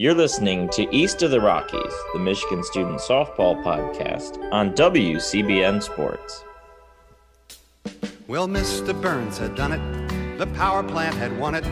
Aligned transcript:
You're 0.00 0.14
listening 0.14 0.68
to 0.74 0.86
East 0.94 1.24
of 1.24 1.32
the 1.32 1.40
Rockies, 1.40 1.92
the 2.12 2.20
Michigan 2.20 2.62
Student 2.62 3.00
Softball 3.00 3.60
Podcast 3.64 4.38
on 4.52 4.72
WCBN 4.74 5.82
Sports. 5.82 6.44
Well, 8.28 8.46
Mr. 8.46 8.94
Burns 9.02 9.38
had 9.38 9.56
done 9.56 9.72
it, 9.72 10.38
the 10.38 10.46
power 10.54 10.84
plant 10.84 11.16
had 11.16 11.36
won 11.36 11.56
it, 11.56 11.66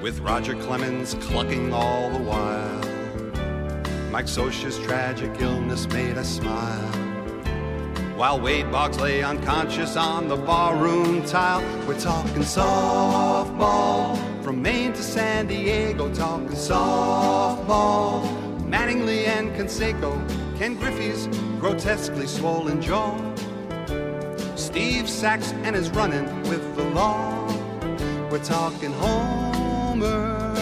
with 0.00 0.20
Roger 0.20 0.54
Clemens 0.54 1.12
clucking 1.20 1.74
all 1.74 2.08
the 2.08 2.24
while. 2.24 2.80
Mike 4.10 4.24
Scioscia's 4.24 4.78
tragic 4.78 5.38
illness 5.38 5.86
made 5.88 6.16
us 6.16 6.36
smile. 6.36 6.88
While 8.16 8.40
Wade 8.40 8.72
Boggs 8.72 8.98
lay 8.98 9.22
unconscious 9.22 9.98
on 9.98 10.28
the 10.28 10.36
barroom 10.36 11.26
tile, 11.26 11.60
we're 11.86 12.00
talking 12.00 12.40
softball 12.40 14.29
from 14.42 14.62
Maine 14.62 14.92
to 14.94 15.02
San 15.02 15.46
Diego, 15.46 16.12
talking 16.14 16.48
softball. 16.48 18.22
Mattingly 18.68 19.26
and 19.26 19.50
Canseco, 19.54 20.16
Ken 20.58 20.76
Griffey's 20.76 21.26
grotesquely 21.58 22.26
swollen 22.26 22.80
jaw. 22.80 23.18
Steve 24.56 25.08
Sax 25.08 25.52
and 25.64 25.76
his 25.76 25.90
running 25.90 26.24
with 26.44 26.76
the 26.76 26.84
law. 26.90 27.46
We're 28.30 28.42
talking 28.42 28.92
Homer, 28.92 30.54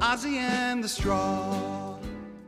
Ozzie 0.00 0.38
and 0.38 0.82
the 0.82 0.88
Straw. 0.88 1.98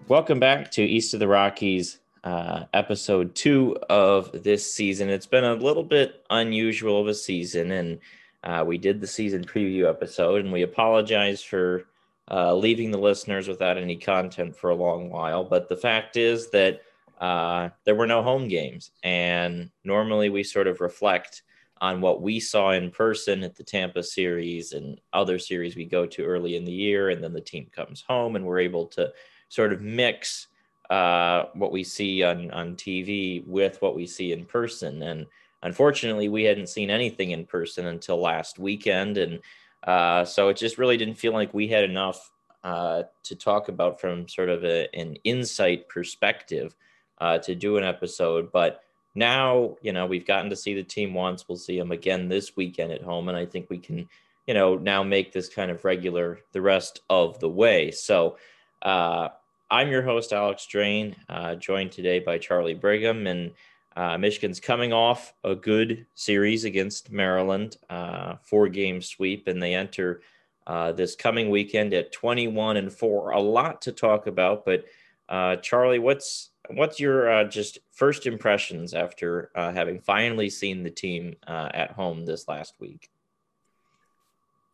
Welcome 0.08 0.40
back 0.40 0.70
to 0.72 0.82
East 0.82 1.14
of 1.14 1.20
the 1.20 1.28
Rockies, 1.28 1.98
uh, 2.24 2.64
episode 2.72 3.34
two 3.34 3.76
of 3.88 4.42
this 4.42 4.72
season. 4.72 5.08
It's 5.08 5.26
been 5.26 5.44
a 5.44 5.54
little 5.54 5.84
bit 5.84 6.24
unusual 6.30 7.00
of 7.00 7.06
a 7.06 7.14
season, 7.14 7.70
and 7.70 7.98
uh, 8.44 8.64
we 8.66 8.78
did 8.78 9.00
the 9.00 9.06
season 9.06 9.44
preview 9.44 9.88
episode, 9.88 10.44
and 10.44 10.52
we 10.52 10.62
apologize 10.62 11.42
for 11.42 11.84
uh, 12.30 12.54
leaving 12.54 12.90
the 12.90 12.98
listeners 12.98 13.48
without 13.48 13.78
any 13.78 13.96
content 13.96 14.54
for 14.54 14.70
a 14.70 14.74
long 14.74 15.10
while. 15.10 15.44
But 15.44 15.68
the 15.68 15.76
fact 15.76 16.16
is 16.16 16.50
that 16.50 16.82
uh, 17.20 17.70
there 17.84 17.94
were 17.94 18.06
no 18.06 18.22
home 18.22 18.48
games, 18.48 18.90
and 19.02 19.70
normally 19.84 20.28
we 20.28 20.42
sort 20.44 20.66
of 20.66 20.80
reflect 20.80 21.42
on 21.80 22.00
what 22.00 22.22
we 22.22 22.40
saw 22.40 22.72
in 22.72 22.90
person 22.90 23.42
at 23.42 23.56
the 23.56 23.62
Tampa 23.62 24.02
series 24.02 24.72
and 24.72 25.00
other 25.12 25.38
series 25.38 25.76
we 25.76 25.84
go 25.84 26.06
to 26.06 26.24
early 26.24 26.56
in 26.56 26.64
the 26.64 26.72
year, 26.72 27.10
and 27.10 27.22
then 27.22 27.32
the 27.32 27.40
team 27.40 27.66
comes 27.74 28.02
home, 28.02 28.36
and 28.36 28.44
we're 28.44 28.60
able 28.60 28.86
to 28.86 29.12
sort 29.48 29.72
of 29.72 29.80
mix 29.80 30.48
uh, 30.90 31.44
what 31.54 31.72
we 31.72 31.84
see 31.84 32.22
on 32.22 32.50
on 32.52 32.76
TV 32.76 33.46
with 33.46 33.80
what 33.82 33.96
we 33.96 34.06
see 34.06 34.32
in 34.32 34.44
person, 34.44 35.02
and 35.02 35.26
unfortunately, 35.62 36.28
we 36.28 36.44
hadn't 36.44 36.68
seen 36.68 36.90
anything 36.90 37.30
in 37.30 37.46
person 37.46 37.86
until 37.86 38.20
last 38.20 38.58
weekend, 38.58 39.18
and 39.18 39.40
uh, 39.84 40.24
so 40.24 40.48
it 40.48 40.56
just 40.56 40.78
really 40.78 40.96
didn't 40.96 41.18
feel 41.18 41.32
like 41.32 41.52
we 41.54 41.68
had 41.68 41.84
enough 41.84 42.30
uh, 42.64 43.04
to 43.24 43.36
talk 43.36 43.68
about 43.68 44.00
from 44.00 44.28
sort 44.28 44.48
of 44.48 44.64
a, 44.64 44.88
an 44.94 45.16
insight 45.24 45.88
perspective 45.88 46.74
uh, 47.18 47.38
to 47.38 47.54
do 47.54 47.76
an 47.76 47.84
episode. 47.84 48.50
But 48.52 48.82
now, 49.14 49.76
you 49.82 49.92
know, 49.92 50.06
we've 50.06 50.26
gotten 50.26 50.50
to 50.50 50.56
see 50.56 50.74
the 50.74 50.82
team 50.82 51.14
once. 51.14 51.48
We'll 51.48 51.58
see 51.58 51.78
them 51.78 51.92
again 51.92 52.28
this 52.28 52.56
weekend 52.56 52.92
at 52.92 53.02
home, 53.02 53.28
and 53.28 53.36
I 53.36 53.46
think 53.46 53.70
we 53.70 53.78
can, 53.78 54.08
you 54.46 54.54
know, 54.54 54.76
now 54.76 55.02
make 55.02 55.32
this 55.32 55.48
kind 55.48 55.70
of 55.70 55.84
regular 55.84 56.38
the 56.52 56.62
rest 56.62 57.00
of 57.10 57.38
the 57.40 57.50
way. 57.50 57.90
So. 57.90 58.36
Uh, 58.80 59.28
I'm 59.70 59.90
your 59.90 60.00
host, 60.00 60.32
Alex 60.32 60.66
Drain, 60.66 61.14
uh, 61.28 61.54
joined 61.54 61.92
today 61.92 62.20
by 62.20 62.38
Charlie 62.38 62.72
Brigham, 62.72 63.26
and 63.26 63.52
uh, 63.98 64.16
Michigan's 64.16 64.60
coming 64.60 64.92
off 64.92 65.34
a 65.42 65.56
good 65.56 66.06
series 66.14 66.62
against 66.62 67.10
Maryland, 67.10 67.78
uh, 67.90 68.36
four 68.44 68.68
game 68.68 69.02
sweep, 69.02 69.48
and 69.48 69.60
they 69.60 69.74
enter 69.74 70.22
uh, 70.68 70.92
this 70.92 71.16
coming 71.16 71.50
weekend 71.50 71.92
at 71.92 72.12
21 72.12 72.76
and 72.76 72.92
four. 72.92 73.30
A 73.30 73.40
lot 73.40 73.82
to 73.82 73.92
talk 73.92 74.28
about, 74.28 74.64
but 74.64 74.84
uh, 75.28 75.56
Charlie, 75.56 75.98
what's 75.98 76.50
what's 76.70 77.00
your 77.00 77.28
uh, 77.28 77.44
just 77.44 77.78
first 77.90 78.26
impressions 78.26 78.94
after 78.94 79.50
uh, 79.56 79.72
having 79.72 79.98
finally 79.98 80.48
seen 80.48 80.84
the 80.84 80.90
team 80.90 81.34
at 81.48 81.90
home 81.90 82.24
this 82.24 82.46
last 82.46 82.74
week? 82.78 83.10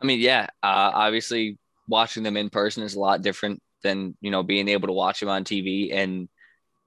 I 0.02 0.04
mean, 0.04 0.20
yeah, 0.20 0.48
obviously 0.62 1.56
watching 1.88 2.24
them 2.24 2.36
in 2.36 2.50
person 2.50 2.82
is 2.82 2.94
a 2.94 3.00
lot 3.00 3.22
different 3.22 3.62
than 3.82 4.18
you 4.20 4.30
know 4.30 4.42
being 4.42 4.68
able 4.68 4.88
to 4.88 4.92
watch 4.92 5.20
them 5.20 5.30
on 5.30 5.44
TV 5.44 5.94
and 5.94 6.28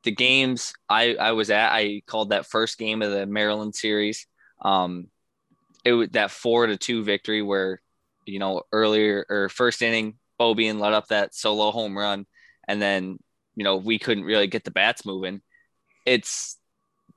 the 0.03 0.11
games 0.11 0.73
I, 0.89 1.15
I 1.15 1.31
was 1.33 1.49
at, 1.49 1.71
I 1.71 2.01
called 2.05 2.29
that 2.29 2.45
first 2.45 2.77
game 2.77 3.01
of 3.01 3.11
the 3.11 3.25
Maryland 3.25 3.75
series. 3.75 4.27
Um, 4.61 5.07
it 5.83 5.93
was 5.93 6.09
that 6.09 6.31
four 6.31 6.67
to 6.67 6.77
two 6.77 7.03
victory 7.03 7.41
where, 7.41 7.81
you 8.25 8.39
know, 8.39 8.63
earlier 8.71 9.25
or 9.29 9.49
first 9.49 9.81
inning, 9.81 10.15
Beaubien 10.39 10.79
let 10.79 10.93
up 10.93 11.07
that 11.07 11.33
solo 11.33 11.71
home 11.71 11.97
run, 11.97 12.25
and 12.67 12.81
then 12.81 13.17
you 13.55 13.63
know 13.63 13.77
we 13.77 13.99
couldn't 13.99 14.25
really 14.25 14.47
get 14.47 14.63
the 14.63 14.71
bats 14.71 15.05
moving. 15.05 15.41
It's 16.05 16.57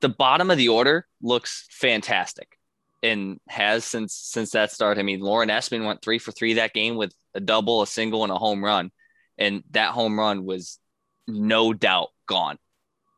the 0.00 0.08
bottom 0.08 0.50
of 0.50 0.56
the 0.56 0.68
order 0.68 1.06
looks 1.20 1.66
fantastic, 1.70 2.58
and 3.02 3.38
has 3.48 3.84
since 3.84 4.14
since 4.14 4.52
that 4.52 4.72
start. 4.72 4.98
I 4.98 5.02
mean, 5.02 5.20
Lauren 5.20 5.48
Esman 5.48 5.84
went 5.84 6.02
three 6.02 6.18
for 6.18 6.32
three 6.32 6.54
that 6.54 6.72
game 6.72 6.96
with 6.96 7.12
a 7.34 7.40
double, 7.40 7.82
a 7.82 7.86
single, 7.86 8.24
and 8.24 8.32
a 8.32 8.38
home 8.38 8.64
run, 8.64 8.90
and 9.36 9.62
that 9.72 9.90
home 9.90 10.18
run 10.18 10.44
was 10.44 10.78
no 11.26 11.72
doubt 11.72 12.08
gone 12.26 12.58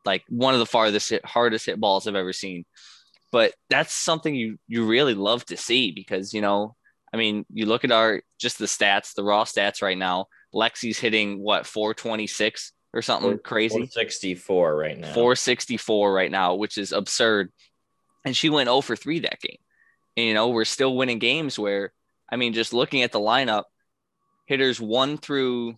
like 0.05 0.23
one 0.29 0.53
of 0.53 0.59
the 0.59 0.65
farthest 0.65 1.09
hit, 1.09 1.25
hardest 1.25 1.65
hit 1.65 1.79
balls 1.79 2.07
I've 2.07 2.15
ever 2.15 2.33
seen. 2.33 2.65
But 3.31 3.53
that's 3.69 3.93
something 3.93 4.35
you 4.35 4.57
you 4.67 4.85
really 4.85 5.15
love 5.15 5.45
to 5.45 5.57
see 5.57 5.91
because 5.91 6.33
you 6.33 6.41
know, 6.41 6.75
I 7.13 7.17
mean, 7.17 7.45
you 7.51 7.65
look 7.65 7.83
at 7.83 7.91
our 7.91 8.21
just 8.39 8.59
the 8.59 8.65
stats, 8.65 9.15
the 9.15 9.23
raw 9.23 9.43
stats 9.43 9.81
right 9.81 9.97
now. 9.97 10.27
Lexi's 10.53 10.99
hitting 10.99 11.39
what 11.39 11.65
426 11.65 12.73
or 12.93 13.01
something 13.01 13.31
Four, 13.31 13.39
crazy. 13.39 13.73
464 13.73 14.75
right 14.75 14.99
now. 14.99 15.13
464 15.13 16.13
right 16.13 16.29
now, 16.29 16.53
which 16.55 16.77
is 16.77 16.91
absurd. 16.91 17.51
And 18.23 18.35
she 18.35 18.49
went 18.49 18.67
0 18.67 18.81
for 18.81 18.95
3 18.95 19.21
that 19.21 19.41
game. 19.41 19.57
And 20.15 20.27
you 20.27 20.33
know, 20.35 20.49
we're 20.49 20.65
still 20.65 20.95
winning 20.95 21.19
games 21.19 21.57
where 21.57 21.91
I 22.31 22.35
mean, 22.35 22.53
just 22.53 22.73
looking 22.73 23.01
at 23.01 23.11
the 23.11 23.19
lineup, 23.19 23.63
hitters 24.45 24.79
one 24.79 25.17
through 25.17 25.75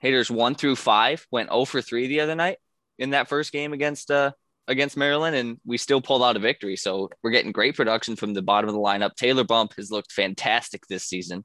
hitters 0.00 0.30
one 0.30 0.54
through 0.54 0.76
five 0.76 1.26
went 1.30 1.50
0 1.50 1.64
for 1.64 1.80
3 1.80 2.08
the 2.08 2.20
other 2.20 2.34
night 2.34 2.58
in 2.98 3.10
that 3.10 3.28
first 3.28 3.52
game 3.52 3.72
against 3.72 4.10
uh 4.10 4.32
against 4.66 4.96
Maryland, 4.96 5.36
and 5.36 5.58
we 5.64 5.76
still 5.76 6.00
pulled 6.00 6.22
out 6.22 6.36
a 6.36 6.40
victory. 6.40 6.76
So 6.76 7.10
we're 7.22 7.30
getting 7.30 7.52
great 7.52 7.76
production 7.76 8.16
from 8.16 8.34
the 8.34 8.42
bottom 8.42 8.68
of 8.68 8.74
the 8.74 8.80
lineup. 8.80 9.14
Taylor 9.14 9.44
Bump 9.44 9.74
has 9.76 9.90
looked 9.90 10.12
fantastic 10.12 10.86
this 10.86 11.04
season, 11.04 11.44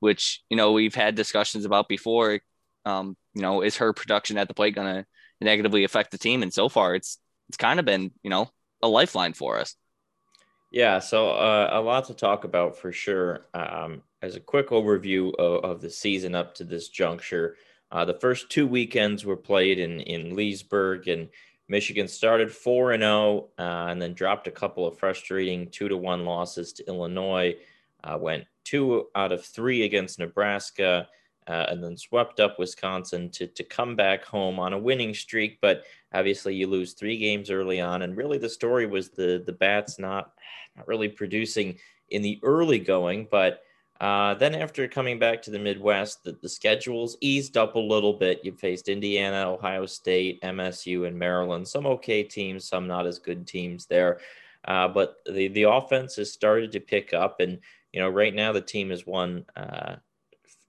which 0.00 0.42
you 0.48 0.56
know 0.56 0.72
we've 0.72 0.94
had 0.94 1.14
discussions 1.14 1.64
about 1.64 1.88
before. 1.88 2.40
Um, 2.84 3.16
you 3.34 3.42
know, 3.42 3.62
is 3.62 3.78
her 3.78 3.92
production 3.92 4.38
at 4.38 4.48
the 4.48 4.54
plate 4.54 4.74
going 4.74 4.94
to 4.94 5.06
negatively 5.40 5.84
affect 5.84 6.10
the 6.10 6.18
team? 6.18 6.42
And 6.42 6.52
so 6.52 6.68
far, 6.68 6.94
it's 6.94 7.18
it's 7.48 7.56
kind 7.56 7.78
of 7.78 7.86
been 7.86 8.12
you 8.22 8.30
know 8.30 8.50
a 8.82 8.88
lifeline 8.88 9.34
for 9.34 9.58
us. 9.58 9.74
Yeah, 10.70 10.98
so 10.98 11.30
uh, 11.30 11.70
a 11.72 11.80
lot 11.80 12.06
to 12.06 12.14
talk 12.14 12.42
about 12.42 12.76
for 12.76 12.90
sure. 12.90 13.46
Um, 13.54 14.02
as 14.22 14.34
a 14.34 14.40
quick 14.40 14.70
overview 14.70 15.32
of, 15.36 15.64
of 15.64 15.80
the 15.80 15.90
season 15.90 16.34
up 16.34 16.54
to 16.56 16.64
this 16.64 16.88
juncture, 16.88 17.56
uh, 17.90 18.04
the 18.04 18.14
first 18.14 18.50
two 18.50 18.66
weekends 18.66 19.24
were 19.24 19.36
played 19.36 19.78
in 19.78 20.00
in 20.00 20.34
Leesburg, 20.34 21.08
and 21.08 21.28
Michigan 21.68 22.08
started 22.08 22.52
four 22.52 22.92
and 22.92 23.02
zero, 23.02 23.12
oh, 23.12 23.50
uh, 23.58 23.86
and 23.88 24.00
then 24.00 24.14
dropped 24.14 24.46
a 24.46 24.52
couple 24.52 24.86
of 24.86 24.98
frustrating 24.98 25.68
two 25.70 25.88
to 25.88 25.96
one 25.96 26.24
losses 26.24 26.72
to 26.74 26.86
Illinois. 26.88 27.54
Uh, 28.02 28.18
went 28.20 28.44
two 28.64 29.06
out 29.14 29.32
of 29.32 29.44
three 29.44 29.84
against 29.84 30.18
Nebraska, 30.18 31.08
uh, 31.46 31.66
and 31.68 31.82
then 31.82 31.96
swept 31.96 32.40
up 32.40 32.58
Wisconsin 32.58 33.30
to 33.30 33.46
to 33.46 33.64
come 33.64 33.96
back 33.96 34.24
home 34.24 34.58
on 34.58 34.72
a 34.72 34.78
winning 34.78 35.14
streak. 35.14 35.58
But 35.60 35.84
obviously, 36.12 36.54
you 36.54 36.66
lose 36.66 36.92
three 36.92 37.18
games 37.18 37.50
early 37.50 37.80
on, 37.80 38.02
and 38.02 38.16
really 38.16 38.38
the 38.38 38.48
story 38.48 38.86
was 38.86 39.10
the 39.10 39.42
the 39.46 39.52
bats 39.52 39.98
not 39.98 40.32
not 40.76 40.88
really 40.88 41.08
producing 41.08 41.78
in 42.10 42.22
the 42.22 42.38
early 42.42 42.78
going, 42.78 43.28
but 43.30 43.62
uh, 44.04 44.34
then 44.34 44.54
after 44.54 44.86
coming 44.86 45.18
back 45.18 45.40
to 45.40 45.50
the 45.50 45.58
Midwest, 45.58 46.24
the, 46.24 46.36
the 46.42 46.48
schedules 46.48 47.16
eased 47.22 47.56
up 47.56 47.74
a 47.74 47.78
little 47.78 48.12
bit. 48.12 48.44
You 48.44 48.52
faced 48.52 48.90
Indiana, 48.90 49.50
Ohio 49.50 49.86
State, 49.86 50.42
MSU, 50.42 51.06
and 51.06 51.18
Maryland. 51.18 51.66
Some 51.66 51.86
okay 51.86 52.22
teams, 52.22 52.68
some 52.68 52.86
not 52.86 53.06
as 53.06 53.18
good 53.18 53.46
teams 53.46 53.86
there. 53.86 54.20
Uh, 54.66 54.88
but 54.88 55.20
the 55.24 55.48
the 55.48 55.62
offense 55.62 56.16
has 56.16 56.30
started 56.30 56.70
to 56.72 56.80
pick 56.80 57.14
up, 57.14 57.40
and 57.40 57.60
you 57.94 58.00
know 58.00 58.10
right 58.10 58.34
now 58.34 58.52
the 58.52 58.60
team 58.60 58.90
has 58.90 59.06
won 59.06 59.46
uh, 59.56 59.96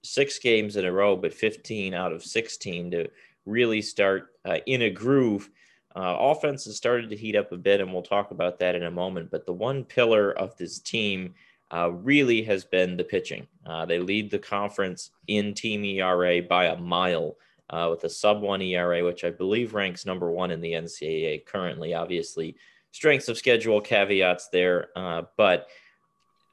six 0.02 0.38
games 0.38 0.76
in 0.76 0.86
a 0.86 0.92
row, 0.92 1.14
but 1.14 1.34
15 1.34 1.92
out 1.92 2.14
of 2.14 2.24
16 2.24 2.92
to 2.92 3.10
really 3.44 3.82
start 3.82 4.28
uh, 4.46 4.60
in 4.64 4.80
a 4.80 4.88
groove. 4.90 5.50
Uh, 5.94 6.16
offense 6.18 6.64
has 6.64 6.78
started 6.78 7.10
to 7.10 7.16
heat 7.16 7.36
up 7.36 7.52
a 7.52 7.58
bit, 7.58 7.82
and 7.82 7.92
we'll 7.92 8.00
talk 8.00 8.30
about 8.30 8.60
that 8.60 8.74
in 8.74 8.84
a 8.84 8.90
moment. 8.90 9.30
But 9.30 9.44
the 9.44 9.52
one 9.52 9.84
pillar 9.84 10.32
of 10.32 10.56
this 10.56 10.78
team 10.78 11.34
uh, 11.72 11.90
really 11.92 12.42
has 12.42 12.64
been 12.64 12.96
the 12.96 13.04
pitching. 13.04 13.46
Uh, 13.64 13.84
they 13.84 13.98
lead 13.98 14.30
the 14.30 14.38
conference 14.38 15.10
in 15.26 15.54
team 15.54 15.84
ERA 15.84 16.42
by 16.42 16.66
a 16.66 16.76
mile 16.76 17.36
uh, 17.70 17.88
with 17.90 18.04
a 18.04 18.08
sub 18.08 18.40
one 18.40 18.62
ERA, 18.62 19.04
which 19.04 19.24
I 19.24 19.30
believe 19.30 19.74
ranks 19.74 20.06
number 20.06 20.30
one 20.30 20.50
in 20.50 20.60
the 20.60 20.72
NCAA 20.72 21.44
currently. 21.44 21.94
Obviously, 21.94 22.56
strengths 22.92 23.28
of 23.28 23.36
schedule 23.36 23.80
caveats 23.80 24.48
there, 24.48 24.88
uh, 24.96 25.22
but 25.36 25.68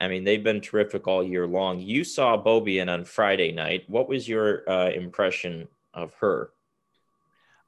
I 0.01 0.07
mean, 0.07 0.24
they've 0.24 0.44
been 0.44 0.60
terrific 0.60 1.07
all 1.07 1.24
year 1.24 1.48
long. 1.48 1.80
You 1.80 2.04
saw 2.04 2.36
Beaubien 2.36 2.89
on 2.89 3.06
Friday 3.06 3.51
night. 3.51 3.86
What 3.88 4.10
was 4.10 4.27
your 4.27 4.69
uh, 4.69 4.89
impression 4.89 5.68
of 5.94 6.13
her? 6.15 6.50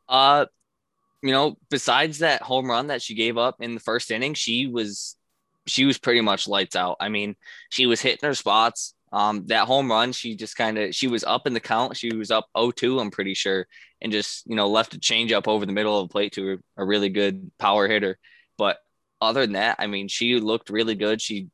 Uh, 0.10 0.48
you 1.22 1.32
know, 1.32 1.58
besides 1.70 2.20
that 2.20 2.42
home 2.42 2.70
run 2.70 2.88
that 2.88 3.02
she 3.02 3.16
gave 3.16 3.38
up 3.38 3.62
in 3.62 3.74
the 3.74 3.80
first 3.80 4.12
inning, 4.12 4.34
she 4.34 4.68
was 4.68 5.16
she 5.68 5.86
was 5.86 5.98
pretty 5.98 6.22
much 6.22 6.48
lights 6.48 6.76
out. 6.76 6.98
I 7.00 7.10
mean, 7.10 7.36
she 7.70 7.86
was 7.86 8.02
hitting 8.02 8.28
her 8.28 8.36
spots. 8.36 8.94
Um, 9.12 9.46
that 9.48 9.68
home 9.68 9.90
run, 9.90 10.12
she 10.12 10.36
just 10.36 10.58
kind 10.58 10.78
of 10.78 10.94
she 10.94 11.08
was 11.08 11.24
up 11.24 11.48
in 11.48 11.54
the 11.54 11.60
count. 11.60 11.96
She 11.96 12.14
was 12.14 12.32
up 12.32 12.48
0-2, 12.56 13.00
I'm 13.00 13.12
pretty 13.12 13.34
sure, 13.34 13.68
and 14.02 14.12
just 14.12 14.46
you 14.46 14.56
know 14.56 14.68
left 14.68 14.94
a 14.94 15.00
change 15.00 15.32
up 15.32 15.48
over 15.48 15.66
the 15.66 15.72
middle 15.72 16.00
of 16.00 16.10
the 16.10 16.12
plate 16.12 16.34
to 16.34 16.54
a, 16.54 16.84
a 16.84 16.86
really 16.86 17.10
good 17.10 17.52
power 17.58 17.88
hitter. 17.88 18.18
But 18.58 18.78
other 19.22 19.42
than 19.42 19.54
that, 19.54 19.78
I 19.80 19.88
mean, 19.88 20.08
she 20.08 20.40
looked 20.40 20.70
really 20.70 20.96
good. 20.96 21.22
She 21.22 21.50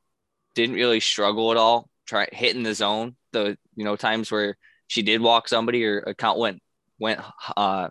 didn't 0.55 0.75
really 0.75 0.99
struggle 0.99 1.51
at 1.51 1.57
all. 1.57 1.89
Try 2.07 2.27
hitting 2.31 2.63
the 2.63 2.73
zone. 2.73 3.15
The 3.31 3.57
you 3.75 3.85
know 3.85 3.95
times 3.95 4.31
where 4.31 4.57
she 4.87 5.03
did 5.03 5.21
walk 5.21 5.47
somebody 5.47 5.85
or 5.85 5.99
a 5.99 6.15
count 6.15 6.39
went 6.39 6.61
went 6.99 7.21
uh 7.55 7.89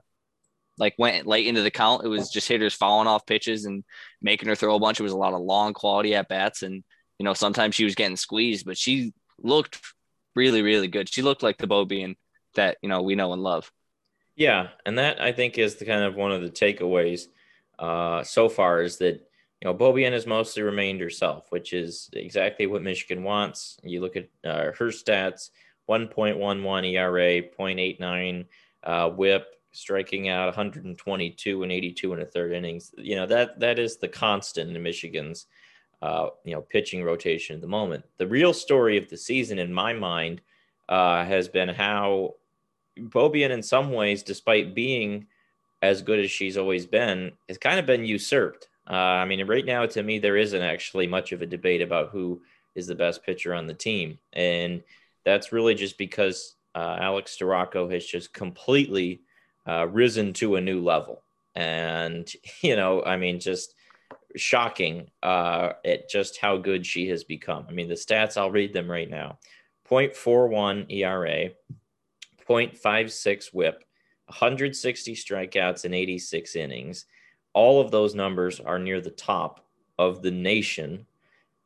like 0.80 0.94
went 0.98 1.26
late 1.26 1.46
into 1.46 1.62
the 1.62 1.70
count. 1.70 2.04
It 2.04 2.08
was 2.08 2.30
just 2.30 2.48
hitters 2.48 2.74
falling 2.74 3.06
off 3.06 3.26
pitches 3.26 3.66
and 3.66 3.84
making 4.20 4.48
her 4.48 4.56
throw 4.56 4.74
a 4.74 4.80
bunch. 4.80 4.98
It 4.98 5.04
was 5.04 5.12
a 5.12 5.18
lot 5.18 5.34
of 5.34 5.40
long 5.40 5.74
quality 5.74 6.14
at 6.14 6.28
bats, 6.28 6.62
and 6.62 6.82
you 7.18 7.24
know 7.24 7.34
sometimes 7.34 7.74
she 7.74 7.84
was 7.84 7.94
getting 7.94 8.16
squeezed, 8.16 8.66
but 8.66 8.78
she 8.78 9.12
looked 9.38 9.80
really 10.34 10.62
really 10.62 10.88
good. 10.88 11.08
She 11.08 11.22
looked 11.22 11.42
like 11.42 11.58
the 11.58 11.68
Beaubien 11.68 12.16
that 12.54 12.78
you 12.82 12.88
know 12.88 13.02
we 13.02 13.14
know 13.14 13.32
and 13.32 13.42
love. 13.42 13.70
Yeah, 14.34 14.68
and 14.86 14.98
that 14.98 15.20
I 15.20 15.32
think 15.32 15.58
is 15.58 15.76
the 15.76 15.84
kind 15.84 16.02
of 16.02 16.16
one 16.16 16.32
of 16.32 16.40
the 16.40 16.48
takeaways 16.48 17.26
uh, 17.78 18.24
so 18.24 18.48
far 18.48 18.80
is 18.80 18.96
that 18.98 19.14
you 19.60 19.66
know 19.66 19.74
Beaubien 19.74 20.12
has 20.12 20.26
mostly 20.26 20.62
remained 20.62 21.00
herself, 21.00 21.46
which 21.50 21.74
is 21.74 22.08
exactly 22.14 22.66
what 22.66 22.82
Michigan 22.82 23.22
wants. 23.22 23.76
You 23.82 24.00
look 24.00 24.16
at 24.16 24.28
uh, 24.44 24.72
her 24.78 24.88
stats: 24.88 25.50
1.11 25.90 26.92
ERA, 26.92 27.42
0.89 27.42 28.46
uh, 28.82 29.10
WHIP, 29.10 29.59
striking 29.72 30.28
out 30.28 30.46
122 30.46 31.62
and 31.62 31.72
82 31.72 32.12
in 32.12 32.20
a 32.20 32.24
third 32.24 32.52
innings. 32.52 32.92
You 32.98 33.16
know 33.16 33.26
that 33.26 33.60
that 33.60 33.78
is 33.78 33.96
the 33.96 34.08
constant 34.08 34.74
in 34.74 34.82
Michigan's 34.82 35.46
uh, 36.02 36.28
you 36.44 36.54
know 36.54 36.62
pitching 36.62 37.04
rotation 37.04 37.56
at 37.56 37.62
the 37.62 37.68
moment. 37.68 38.04
The 38.18 38.26
real 38.26 38.52
story 38.52 38.96
of 38.96 39.08
the 39.08 39.16
season, 39.16 39.58
in 39.58 39.72
my 39.72 39.92
mind, 39.92 40.40
uh, 40.88 41.24
has 41.24 41.48
been 41.48 41.68
how 41.68 42.34
Beaubien, 42.98 43.50
in 43.50 43.62
some 43.62 43.92
ways, 43.92 44.22
despite 44.22 44.74
being 44.74 45.26
as 45.82 46.02
good 46.02 46.20
as 46.20 46.30
she's 46.30 46.58
always 46.58 46.86
been, 46.86 47.32
has 47.48 47.58
kind 47.58 47.78
of 47.78 47.86
been 47.86 48.04
usurped. 48.04 48.68
Uh, 48.88 48.94
I 48.94 49.24
mean, 49.24 49.46
right 49.46 49.64
now, 49.64 49.86
to 49.86 50.02
me, 50.02 50.18
there 50.18 50.36
isn't 50.36 50.62
actually 50.62 51.06
much 51.06 51.32
of 51.32 51.42
a 51.42 51.46
debate 51.46 51.80
about 51.80 52.10
who 52.10 52.42
is 52.74 52.86
the 52.86 52.94
best 52.94 53.24
pitcher 53.24 53.54
on 53.54 53.66
the 53.66 53.74
team, 53.74 54.18
and 54.32 54.82
that's 55.24 55.52
really 55.52 55.74
just 55.74 55.96
because 55.96 56.56
uh, 56.74 56.96
Alex 57.00 57.36
Storako 57.38 57.92
has 57.92 58.04
just 58.04 58.32
completely 58.32 59.20
uh, 59.70 59.86
risen 59.86 60.32
to 60.32 60.56
a 60.56 60.60
new 60.60 60.82
level. 60.82 61.22
And, 61.54 62.30
you 62.60 62.74
know, 62.74 63.02
I 63.04 63.16
mean, 63.16 63.38
just 63.38 63.74
shocking 64.36 65.10
uh, 65.22 65.72
at 65.84 66.08
just 66.08 66.38
how 66.38 66.56
good 66.56 66.84
she 66.84 67.08
has 67.08 67.24
become. 67.24 67.66
I 67.68 67.72
mean, 67.72 67.88
the 67.88 67.94
stats, 67.94 68.36
I'll 68.36 68.50
read 68.50 68.72
them 68.72 68.90
right 68.90 69.08
now 69.08 69.38
0.41 69.88 70.90
ERA, 70.90 71.50
0.56 72.48 73.54
whip, 73.54 73.84
160 74.26 75.14
strikeouts 75.14 75.84
in 75.84 75.94
86 75.94 76.56
innings. 76.56 77.06
All 77.52 77.80
of 77.80 77.90
those 77.90 78.14
numbers 78.14 78.60
are 78.60 78.78
near 78.78 79.00
the 79.00 79.10
top 79.10 79.66
of 79.98 80.22
the 80.22 80.30
nation. 80.30 81.06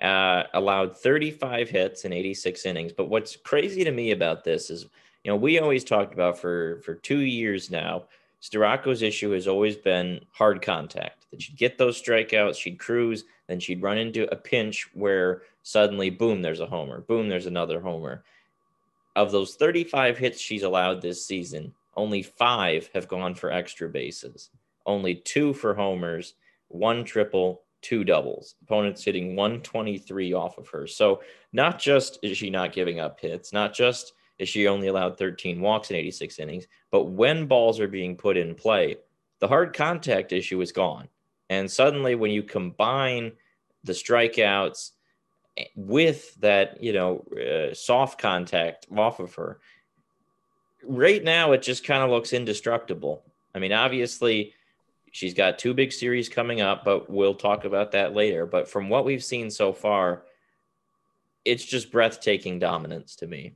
Uh, 0.01 0.43
allowed 0.55 0.99
35 0.99 1.71
hits 1.71 2.05
in 2.05 2.13
86 2.13 2.67
innings. 2.67 2.93
But 2.93 3.09
what's 3.09 3.37
crazy 3.37 3.85
to 3.85 3.91
me 3.93 4.11
about 4.11 4.43
this 4.43 4.69
is 4.69 4.87
you 5.25 5.31
know, 5.31 5.37
we 5.37 5.59
always 5.59 5.85
talked 5.85 6.13
about 6.13 6.39
for 6.39 6.81
for 6.85 6.95
two 6.95 7.21
years 7.21 7.71
now. 7.71 8.05
Storako's 8.43 9.01
issue 9.01 9.31
has 9.31 9.49
always 9.49 9.75
been 9.75 10.21
hard 10.31 10.61
contact. 10.61 11.27
That 11.31 11.41
she'd 11.41 11.57
get 11.57 11.79
those 11.79 12.01
strikeouts, 12.01 12.59
she'd 12.59 12.79
cruise, 12.79 13.25
then 13.47 13.59
she'd 13.59 13.83
run 13.83 13.97
into 13.97 14.31
a 14.31 14.37
pinch 14.37 14.87
where 14.93 15.43
suddenly, 15.63 16.11
boom, 16.11 16.43
there's 16.43 16.61
a 16.61 16.67
homer. 16.67 17.01
Boom, 17.01 17.31
there's 17.31 17.47
another 17.47 17.81
homer. 17.81 18.23
Of 19.17 19.33
those 19.33 19.55
35 19.55 20.19
hits 20.19 20.41
she's 20.41 20.63
allowed 20.63 21.01
this 21.01 21.25
season, 21.25 21.73
only 21.97 22.23
five 22.23 22.91
have 22.93 23.09
gone 23.09 23.35
for 23.35 23.51
extra 23.51 23.89
bases. 23.89 24.51
Only 24.85 25.15
two 25.15 25.55
for 25.55 25.73
homers, 25.73 26.35
one 26.69 27.03
triple, 27.03 27.63
two 27.81 28.05
doubles. 28.05 28.57
Opponents 28.63 29.03
hitting 29.05 29.37
123 29.37 30.35
off 30.35 30.59
of 30.59 30.69
her. 30.69 30.87
So 30.87 31.23
not 31.55 31.79
just 31.79 32.19
is 32.23 32.37
she 32.37 32.51
not 32.51 32.75
giving 32.75 33.01
up 33.01 33.19
hits, 33.21 33.55
not 33.55 33.73
just 33.73 34.13
is 34.39 34.49
she 34.49 34.67
only 34.67 34.89
allowed 34.89 35.19
13 35.19 35.61
walks 35.61 35.91
in 35.91 35.97
86 35.97 36.39
innings. 36.39 36.67
But 36.91 37.05
when 37.05 37.47
balls 37.47 37.81
are 37.81 37.89
being 37.89 38.17
put 38.17 38.37
in 38.37 38.55
play, 38.55 38.97
the 39.41 39.49
hard 39.49 39.75
contact 39.75 40.33
issue 40.33 40.61
is 40.61 40.73
gone. 40.73 41.09
And 41.51 41.71
suddenly, 41.71 42.15
when 42.15 42.31
you 42.31 42.43
combine 42.43 43.33
the 43.85 43.93
strikeouts 43.93 44.91
with 45.77 46.35
that, 46.37 46.83
you 46.83 46.93
know, 46.93 47.25
uh, 47.39 47.75
soft 47.75 48.21
contact 48.21 48.87
off 48.97 49.21
of 49.21 49.35
her, 49.35 49.61
right 50.83 51.23
now 51.23 51.53
it 51.53 51.63
just 51.63 51.85
kind 51.85 52.03
of 52.03 52.11
looks 52.11 52.33
indestructible. 52.33 53.25
I 53.55 53.59
mean, 53.59 53.73
obviously, 53.73 54.55
she's 55.13 55.35
got 55.35 55.59
two 55.59 55.75
big 55.75 55.93
series 55.93 56.29
coming 56.29 56.61
up, 56.61 56.85
but 56.85 57.09
we'll 57.09 57.35
talk 57.35 57.65
about 57.65 57.93
that 57.93 58.15
later. 58.15 58.47
But 58.47 58.69
from 58.69 58.89
what 58.89 59.05
we've 59.05 59.23
seen 59.23 59.51
so 59.51 59.73
far, 59.73 60.25
it's 61.45 61.65
just 61.65 61.93
breathtaking 61.93 62.59
dominance 62.59 63.17
to 63.17 63.27
me. 63.27 63.55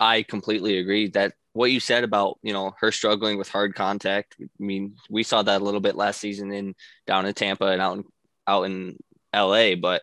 I 0.00 0.22
completely 0.22 0.78
agree 0.78 1.08
that 1.08 1.34
what 1.52 1.70
you 1.70 1.80
said 1.80 2.04
about 2.04 2.38
you 2.42 2.52
know 2.52 2.74
her 2.80 2.92
struggling 2.92 3.38
with 3.38 3.48
hard 3.48 3.74
contact. 3.74 4.36
I 4.40 4.46
mean, 4.58 4.96
we 5.10 5.22
saw 5.22 5.42
that 5.42 5.60
a 5.60 5.64
little 5.64 5.80
bit 5.80 5.96
last 5.96 6.20
season 6.20 6.52
in 6.52 6.74
down 7.06 7.26
in 7.26 7.34
Tampa 7.34 7.66
and 7.66 7.82
out 7.82 7.98
in 7.98 8.04
out 8.46 8.62
in 8.64 8.96
LA. 9.34 9.74
But 9.74 10.02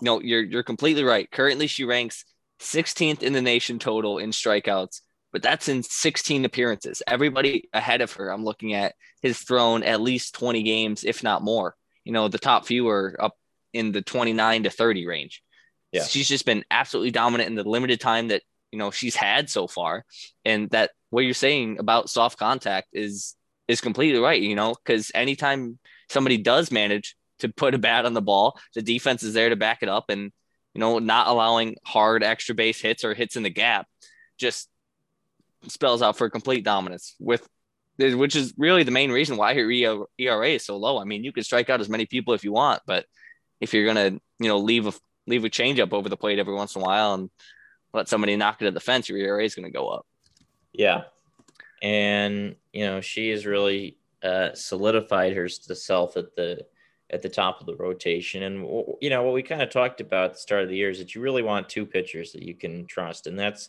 no, 0.00 0.20
you're 0.20 0.42
you're 0.42 0.62
completely 0.62 1.04
right. 1.04 1.30
Currently, 1.30 1.66
she 1.66 1.84
ranks 1.84 2.24
16th 2.60 3.22
in 3.22 3.32
the 3.32 3.42
nation 3.42 3.78
total 3.78 4.18
in 4.18 4.30
strikeouts, 4.30 5.00
but 5.32 5.42
that's 5.42 5.68
in 5.68 5.82
16 5.82 6.44
appearances. 6.44 7.02
Everybody 7.06 7.68
ahead 7.72 8.00
of 8.00 8.12
her, 8.14 8.30
I'm 8.30 8.44
looking 8.44 8.74
at, 8.74 8.94
has 9.22 9.38
thrown 9.38 9.82
at 9.82 10.00
least 10.00 10.34
20 10.34 10.62
games, 10.62 11.04
if 11.04 11.22
not 11.22 11.42
more. 11.42 11.74
You 12.04 12.12
know, 12.12 12.28
the 12.28 12.38
top 12.38 12.66
few 12.66 12.88
are 12.88 13.16
up 13.18 13.34
in 13.72 13.92
the 13.92 14.02
29 14.02 14.64
to 14.64 14.70
30 14.70 15.06
range. 15.06 15.42
Yeah. 15.92 16.04
She's 16.04 16.28
just 16.28 16.46
been 16.46 16.64
absolutely 16.70 17.10
dominant 17.10 17.48
in 17.48 17.54
the 17.54 17.68
limited 17.68 18.00
time 18.00 18.28
that 18.28 18.42
you 18.76 18.78
know 18.78 18.90
she's 18.90 19.16
had 19.16 19.48
so 19.48 19.66
far 19.66 20.04
and 20.44 20.68
that 20.68 20.90
what 21.08 21.22
you're 21.22 21.32
saying 21.32 21.78
about 21.78 22.10
soft 22.10 22.38
contact 22.38 22.88
is 22.92 23.34
is 23.68 23.80
completely 23.80 24.20
right 24.20 24.42
you 24.42 24.54
know 24.54 24.74
because 24.74 25.10
anytime 25.14 25.78
somebody 26.10 26.36
does 26.36 26.70
manage 26.70 27.16
to 27.38 27.48
put 27.48 27.74
a 27.74 27.78
bat 27.78 28.04
on 28.04 28.12
the 28.12 28.20
ball 28.20 28.58
the 28.74 28.82
defense 28.82 29.22
is 29.22 29.32
there 29.32 29.48
to 29.48 29.56
back 29.56 29.78
it 29.80 29.88
up 29.88 30.10
and 30.10 30.30
you 30.74 30.80
know 30.80 30.98
not 30.98 31.26
allowing 31.26 31.74
hard 31.86 32.22
extra 32.22 32.54
base 32.54 32.78
hits 32.78 33.02
or 33.02 33.14
hits 33.14 33.34
in 33.34 33.42
the 33.42 33.48
gap 33.48 33.86
just 34.36 34.68
spells 35.68 36.02
out 36.02 36.18
for 36.18 36.28
complete 36.28 36.62
dominance 36.62 37.14
with 37.18 37.48
which 37.98 38.36
is 38.36 38.52
really 38.58 38.82
the 38.82 38.90
main 38.90 39.10
reason 39.10 39.38
why 39.38 39.54
her 39.54 39.70
ERA 40.18 40.48
is 40.50 40.66
so 40.66 40.76
low. 40.76 41.00
I 41.00 41.04
mean, 41.04 41.24
you 41.24 41.32
can 41.32 41.44
strike 41.44 41.70
out 41.70 41.80
as 41.80 41.88
many 41.88 42.04
people 42.04 42.34
if 42.34 42.44
you 42.44 42.52
want, 42.52 42.82
but 42.86 43.06
if 43.58 43.72
you're 43.72 43.86
gonna, 43.86 44.20
you 44.38 44.48
know, 44.48 44.58
leave 44.58 44.86
a 44.86 44.92
leave 45.26 45.46
a 45.46 45.48
changeup 45.48 45.94
over 45.94 46.10
the 46.10 46.16
plate 46.16 46.38
every 46.38 46.54
once 46.54 46.76
in 46.76 46.82
a 46.82 46.84
while 46.84 47.14
and 47.14 47.30
let 47.92 48.08
somebody 48.08 48.36
knock 48.36 48.60
it 48.62 48.66
at 48.66 48.74
the 48.74 48.80
fence, 48.80 49.08
your 49.08 49.18
ERA 49.18 49.44
is 49.44 49.54
going 49.54 49.64
to 49.64 49.70
go 49.70 49.88
up. 49.88 50.06
Yeah. 50.72 51.04
And, 51.82 52.56
you 52.72 52.84
know, 52.84 53.00
she 53.00 53.30
has 53.30 53.46
really 53.46 53.98
uh, 54.22 54.54
solidified 54.54 55.34
herself 55.34 56.16
at 56.16 56.34
the 56.36 56.66
at 57.10 57.22
the 57.22 57.28
top 57.28 57.60
of 57.60 57.66
the 57.66 57.76
rotation. 57.76 58.42
And, 58.42 58.66
you 59.00 59.10
know, 59.10 59.22
what 59.22 59.32
we 59.32 59.42
kind 59.42 59.62
of 59.62 59.70
talked 59.70 60.00
about 60.00 60.24
at 60.24 60.32
the 60.34 60.40
start 60.40 60.64
of 60.64 60.68
the 60.68 60.76
year 60.76 60.90
is 60.90 60.98
that 60.98 61.14
you 61.14 61.20
really 61.20 61.42
want 61.42 61.68
two 61.68 61.86
pitchers 61.86 62.32
that 62.32 62.42
you 62.42 62.54
can 62.54 62.84
trust. 62.86 63.28
And 63.28 63.38
that's, 63.38 63.68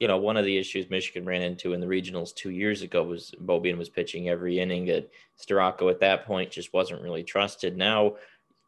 you 0.00 0.08
know, 0.08 0.16
one 0.16 0.38
of 0.38 0.46
the 0.46 0.56
issues 0.56 0.88
Michigan 0.88 1.26
ran 1.26 1.42
into 1.42 1.74
in 1.74 1.80
the 1.80 1.86
regionals 1.86 2.34
two 2.34 2.50
years 2.50 2.80
ago 2.80 3.02
was 3.02 3.34
Beaubien 3.42 3.76
was 3.76 3.90
pitching 3.90 4.30
every 4.30 4.58
inning. 4.58 4.86
That 4.86 5.10
Storako 5.38 5.90
at 5.90 6.00
that 6.00 6.24
point 6.24 6.50
just 6.50 6.72
wasn't 6.72 7.02
really 7.02 7.22
trusted. 7.22 7.76
Now, 7.76 8.16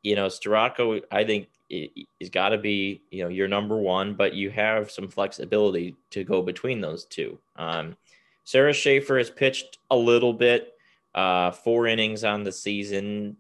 you 0.03 0.17
know, 0.17 0.27
Storako, 0.27 1.03
I 1.11 1.25
think 1.25 1.49
is 2.21 2.31
got 2.31 2.51
to 2.51 2.59
be, 2.59 3.03
you 3.11 3.23
know, 3.23 3.29
your 3.29 3.49
number 3.49 3.77
one, 3.77 4.15
but 4.15 4.35
you 4.35 4.51
have 4.51 4.91
some 4.91 5.09
flexibility 5.09 5.97
to 6.11 6.25
go 6.25 6.43
between 6.43 6.81
those 6.81 7.05
two. 7.05 7.39
Um, 7.57 7.97
Sarah 8.45 8.73
Schaefer 8.73 9.19
has 9.19 9.31
pitched 9.31 9.79
a 9.91 9.97
little 9.97 10.33
bit, 10.33 10.75
uh, 11.15 11.51
four 11.51 11.87
innings 11.87 12.25
on 12.25 12.43
the 12.43 12.53
season. 12.53 13.37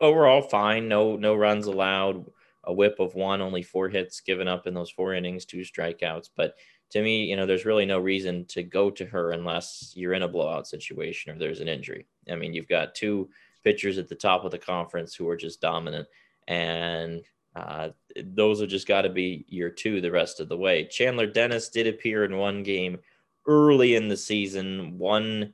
Overall, 0.00 0.42
fine. 0.42 0.88
No, 0.88 1.16
no 1.16 1.34
runs 1.34 1.66
allowed. 1.66 2.24
A 2.64 2.72
whip 2.72 3.00
of 3.00 3.16
one, 3.16 3.40
only 3.40 3.62
four 3.62 3.88
hits 3.88 4.20
given 4.20 4.46
up 4.46 4.68
in 4.68 4.74
those 4.74 4.90
four 4.90 5.14
innings, 5.14 5.44
two 5.44 5.62
strikeouts. 5.62 6.30
But 6.36 6.54
to 6.90 7.02
me, 7.02 7.24
you 7.24 7.36
know, 7.36 7.44
there's 7.44 7.64
really 7.64 7.86
no 7.86 7.98
reason 7.98 8.44
to 8.46 8.62
go 8.62 8.90
to 8.90 9.04
her 9.06 9.32
unless 9.32 9.92
you're 9.96 10.12
in 10.12 10.22
a 10.22 10.28
blowout 10.28 10.68
situation 10.68 11.32
or 11.32 11.38
there's 11.38 11.60
an 11.60 11.68
injury. 11.68 12.06
I 12.30 12.36
mean, 12.36 12.52
you've 12.52 12.68
got 12.68 12.94
two 12.94 13.28
pitchers 13.64 13.98
at 13.98 14.08
the 14.08 14.14
top 14.14 14.44
of 14.44 14.50
the 14.50 14.58
conference 14.58 15.14
who 15.14 15.28
are 15.28 15.36
just 15.36 15.60
dominant. 15.60 16.06
And 16.48 17.22
uh, 17.54 17.90
those 18.16 18.60
have 18.60 18.70
just 18.70 18.88
got 18.88 19.02
to 19.02 19.10
be 19.10 19.44
year 19.48 19.70
two 19.70 20.00
the 20.00 20.10
rest 20.10 20.40
of 20.40 20.48
the 20.48 20.56
way. 20.56 20.84
Chandler 20.84 21.26
Dennis 21.26 21.68
did 21.68 21.86
appear 21.86 22.24
in 22.24 22.36
one 22.36 22.62
game 22.62 22.98
early 23.46 23.94
in 23.94 24.08
the 24.08 24.16
season, 24.16 24.98
one 24.98 25.52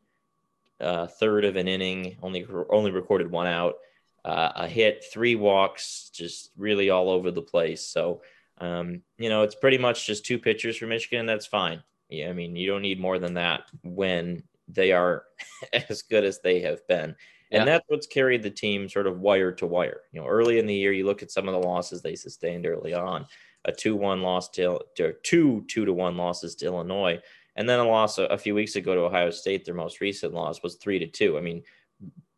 uh, 0.81 1.07
third 1.07 1.45
of 1.45 1.57
an 1.57 1.67
inning, 1.67 2.17
only 2.23 2.47
only 2.71 2.91
recorded 2.91 3.31
one 3.31 3.47
out, 3.47 3.77
uh, 4.25 4.53
a 4.57 4.69
hit, 4.69 5.05
three 5.13 5.35
walks, 5.35 6.11
just 6.13 6.51
really 6.57 6.91
all 6.91 7.11
over 7.11 7.31
the 7.31 7.43
place. 7.43 7.85
So, 7.85 8.23
um, 8.59 9.03
you 9.17 9.29
know, 9.29 9.43
it's 9.43 9.55
pretty 9.55 9.79
much 9.79 10.07
just 10.07 10.25
two 10.25 10.39
pitchers 10.39 10.77
for 10.77 10.87
Michigan. 10.87 11.27
That's 11.27 11.47
fine. 11.47 11.83
Yeah, 12.09 12.29
I 12.29 12.33
mean, 12.33 12.57
you 12.57 12.69
don't 12.69 12.83
need 12.83 13.01
more 13.01 13.19
than 13.19 13.35
that 13.35 13.63
when 13.83 14.43
they 14.69 14.93
are 14.93 15.25
as 15.89 16.03
good 16.03 16.25
as 16.25 16.41
they 16.41 16.61
have 16.61 16.87
been. 16.87 17.17
And 17.51 17.61
yeah. 17.61 17.65
that's 17.65 17.85
what's 17.89 18.07
carried 18.07 18.43
the 18.43 18.51
team 18.51 18.89
sort 18.89 19.07
of 19.07 19.21
wire 19.21 19.53
to 19.53 19.67
wire. 19.67 20.03
You 20.13 20.21
know, 20.21 20.27
early 20.27 20.59
in 20.59 20.67
the 20.67 20.75
year, 20.75 20.93
you 20.93 21.07
look 21.07 21.23
at 21.23 21.31
some 21.31 21.49
of 21.49 21.55
the 21.55 21.67
losses 21.67 22.03
they 22.03 22.15
sustained 22.15 22.67
early 22.67 22.95
on 22.95 23.27
a 23.65 23.73
2 23.73 23.97
1 23.97 24.23
loss 24.23 24.49
to, 24.51 24.79
to 24.97 25.15
two 25.23 25.65
2 25.69 25.85
to 25.85 25.93
1 25.93 26.17
losses 26.17 26.55
to 26.57 26.67
Illinois. 26.67 27.21
And 27.57 27.69
then 27.69 27.81
a 27.81 27.85
loss 27.85 28.19
a, 28.19 28.25
a 28.25 28.39
few 28.39 28.55
weeks 28.55 28.77
ago 28.77 28.95
to 28.95 29.01
Ohio 29.03 29.31
State, 29.31 29.65
their 29.65 29.75
most 29.75 30.01
recent 30.01 30.33
loss 30.33 30.63
was 30.63 30.77
3 30.77 30.99
to 31.01 31.07
2. 31.07 31.39
I 31.39 31.41
mean, 31.41 31.63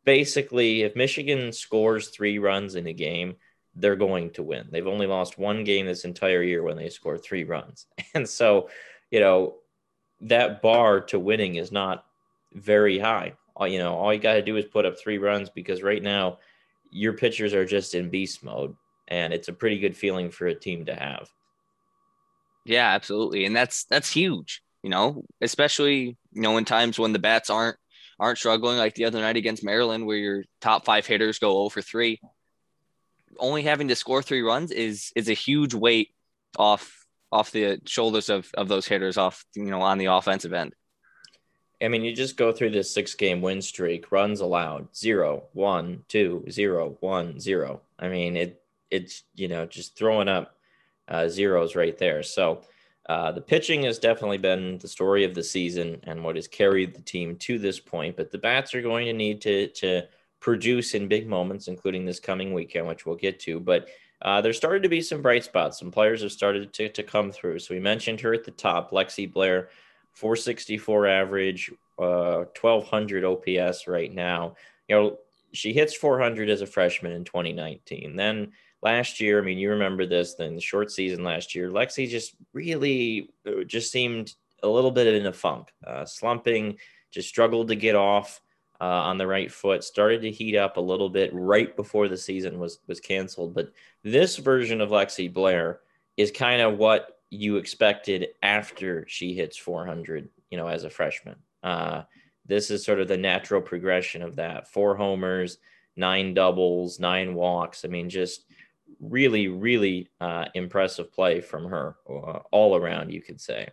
basically, 0.05 0.83
if 0.83 0.97
Michigan 0.97 1.53
scores 1.53 2.09
three 2.09 2.39
runs 2.39 2.75
in 2.75 2.87
a 2.87 2.93
game, 2.93 3.37
they're 3.75 3.97
going 3.97 4.31
to 4.31 4.43
win. 4.43 4.69
They've 4.71 4.87
only 4.87 5.07
lost 5.07 5.39
one 5.39 5.65
game 5.65 5.87
this 5.87 6.05
entire 6.05 6.43
year 6.43 6.63
when 6.63 6.77
they 6.77 6.89
score 6.89 7.19
three 7.19 7.45
runs. 7.45 7.87
And 8.15 8.29
so, 8.29 8.69
you 9.11 9.21
know, 9.21 9.57
that 10.23 10.63
bar 10.63 11.01
to 11.03 11.19
winning 11.19 11.57
is 11.57 11.71
not 11.71 12.05
very 12.53 12.99
high 12.99 13.35
you 13.67 13.79
know, 13.79 13.95
all 13.95 14.13
you 14.13 14.21
got 14.21 14.35
to 14.35 14.43
do 14.43 14.57
is 14.57 14.65
put 14.65 14.87
up 14.87 14.99
three 14.99 15.19
runs 15.19 15.51
because 15.51 15.83
right 15.83 16.03
now 16.03 16.39
your 16.91 17.13
pitchers 17.13 17.55
are 17.55 17.65
just 17.65 17.95
in 17.95 18.11
beast 18.11 18.43
mode, 18.43 18.75
and 19.09 19.33
it's 19.33 19.49
a 19.49 19.53
pretty 19.53 19.79
good 19.79 19.97
feeling 19.97 20.31
for 20.31 20.47
a 20.47 20.55
team 20.55 20.87
to 20.87 20.95
have. 20.95 21.29
Yeah, 22.65 22.91
absolutely, 22.93 23.45
and 23.45 23.55
that's 23.55 23.85
that's 23.85 24.11
huge. 24.11 24.63
You 24.83 24.91
know, 24.91 25.25
especially 25.41 26.17
you 26.33 26.43
know 26.43 26.57
in 26.57 26.65
times 26.65 26.99
when 26.99 27.13
the 27.13 27.19
bats 27.19 27.51
aren't 27.51 27.77
aren't 28.19 28.39
struggling 28.39 28.79
like 28.79 28.95
the 28.95 29.07
other 29.07 29.21
night 29.21 29.37
against 29.37 29.65
Maryland, 29.65 30.07
where 30.07 30.17
your 30.17 30.45
top 30.61 30.85
five 30.85 31.07
hitters 31.07 31.39
go 31.39 31.59
over 31.59 31.83
three. 31.83 32.21
Only 33.39 33.63
having 33.63 33.89
to 33.89 33.97
score 33.97 34.23
three 34.23 34.43
runs 34.43 34.71
is 34.71 35.13
is 35.17 35.29
a 35.29 35.35
huge 35.35 35.75
weight 35.75 36.11
off 36.59 37.05
off 37.33 37.53
the 37.53 37.81
shoulders 37.87 38.29
of 38.29 38.51
of 38.55 38.69
those 38.69 38.87
hitters 38.87 39.17
off 39.17 39.45
you 39.55 39.65
know 39.65 39.83
on 39.83 39.99
the 39.99 40.07
offensive 40.07 40.53
end. 40.53 40.75
I 41.83 41.89
mean, 41.89 42.05
you 42.05 42.15
just 42.15 42.37
go 42.37 42.53
through 42.53 42.71
this 42.71 42.93
six 42.93 43.15
game 43.15 43.41
win 43.41 43.63
streak, 43.63 44.13
runs 44.13 44.41
allowed 44.41 44.95
zero, 44.95 45.45
one, 45.53 46.05
two, 46.09 46.45
zero, 46.51 46.97
one, 47.01 47.41
zero. 47.41 47.81
I 47.99 48.09
mean, 48.09 48.37
it 48.37 48.63
it's 48.91 49.25
you 49.35 49.49
know 49.49 49.67
just 49.67 49.97
throwing 49.97 50.29
up 50.29 50.57
uh, 51.09 51.29
zeros 51.29 51.75
right 51.75 51.97
there. 51.97 52.23
So 52.23 52.63
uh, 53.09 53.33
the 53.33 53.41
pitching 53.41 53.83
has 53.85 53.99
definitely 53.99 54.39
been 54.39 54.79
the 54.79 54.89
story 54.89 55.25
of 55.25 55.35
the 55.35 55.43
season 55.43 56.01
and 56.05 56.23
what 56.23 56.37
has 56.37 56.47
carried 56.47 56.95
the 56.95 57.03
team 57.03 57.37
to 57.37 57.59
this 57.59 57.81
point. 57.81 58.17
But 58.17 58.31
the 58.31 58.39
bats 58.39 58.75
are 58.75 58.83
going 58.83 59.07
to 59.07 59.13
need 59.13 59.41
to 59.43 59.69
to 59.69 60.03
produce 60.41 60.95
in 60.95 61.09
big 61.09 61.27
moments, 61.27 61.69
including 61.69 62.05
this 62.05 62.21
coming 62.21 62.53
weekend, 62.53 62.87
which 62.87 63.07
we'll 63.07 63.17
get 63.17 63.41
to. 63.41 63.61
But 63.61 63.89
uh, 64.23 64.41
there 64.41 64.53
started 64.53 64.83
to 64.83 64.89
be 64.89 65.01
some 65.01 65.23
bright 65.23 65.45
spots. 65.45 65.79
Some 65.79 65.91
players 65.91 66.23
have 66.23 66.33
started 66.33 66.73
to, 66.75 66.89
to 66.91 67.03
come 67.03 67.31
through. 67.31 67.59
So 67.59 67.75
we 67.75 67.81
mentioned 67.81 68.21
her 68.21 68.35
at 68.35 68.45
the 68.45 68.51
top, 68.51 68.91
Lexi 68.91 69.31
Blair 69.31 69.71
464 70.15 71.07
average, 71.07 71.71
uh, 71.99 72.45
1200 72.61 73.25
OPS 73.25 73.87
right 73.87 74.13
now. 74.13 74.55
You 74.89 74.97
know, 74.97 75.19
she 75.53 75.73
hits 75.73 75.95
400 75.95 76.49
as 76.49 76.63
a 76.63 76.67
freshman 76.67 77.13
in 77.13 77.25
2019. 77.25 78.17
Then 78.17 78.53
last 78.83 79.21
year, 79.21 79.41
I 79.41 79.45
mean, 79.45 79.59
you 79.59 79.71
remember 79.71 80.07
this, 80.07 80.35
then 80.35 80.55
the 80.55 80.61
short 80.61 80.91
season 80.91 81.25
last 81.25 81.55
year, 81.55 81.71
Lexi 81.71 82.09
just 82.09 82.35
really 82.53 83.31
uh, 83.47 83.65
just 83.65 83.91
seemed 83.91 84.35
a 84.63 84.69
little 84.69 84.91
bit 84.91 85.07
in 85.07 85.27
a 85.27 85.33
funk, 85.33 85.69
uh, 85.87 86.05
slumping, 86.05 86.79
just 87.11 87.29
struggled 87.29 87.69
to 87.69 87.77
get 87.77 87.95
off. 87.95 88.41
Uh, 88.83 89.03
on 89.05 89.19
the 89.19 89.27
right 89.27 89.53
foot, 89.53 89.85
started 89.85 90.23
to 90.23 90.31
heat 90.31 90.57
up 90.57 90.79
a 90.79 90.81
little 90.81 91.11
bit 91.11 91.31
right 91.35 91.77
before 91.77 92.09
the 92.09 92.17
season 92.17 92.59
was 92.59 92.79
was 92.87 92.99
canceled. 92.99 93.53
But 93.53 93.73
this 94.03 94.39
version 94.39 94.81
of 94.81 94.89
Lexi 94.89 95.31
Blair 95.31 95.81
is 96.17 96.31
kind 96.31 96.63
of 96.63 96.79
what 96.79 97.20
you 97.31 97.57
expected 97.57 98.29
after 98.43 99.07
she 99.09 99.35
hits 99.35 99.57
400, 99.57 100.29
you 100.51 100.59
know, 100.59 100.67
as 100.67 100.85
a 100.85 100.91
freshman. 100.91 101.37
Uh, 101.63 102.03
this 102.45 102.71
is 102.71 102.85
sort 102.85 103.01
of 103.01 103.09
the 103.09 103.17
natural 103.17 103.61
progression 103.61 104.23
of 104.23 104.37
that 104.37 104.69
four 104.69 104.97
homers, 104.97 105.59
nine 105.97 106.35
doubles, 106.35 106.99
nine 106.99 107.35
walks. 107.35 107.85
I 107.85 107.89
mean, 107.89 108.11
just 108.11 108.45
really, 108.99 109.49
really 109.49 110.09
uh, 110.21 110.47
impressive 110.55 111.13
play 111.13 111.41
from 111.41 111.67
her 111.67 111.97
uh, 112.09 112.41
all 112.51 112.77
around, 112.77 113.13
you 113.13 113.23
could 113.23 113.41
say. 113.41 113.69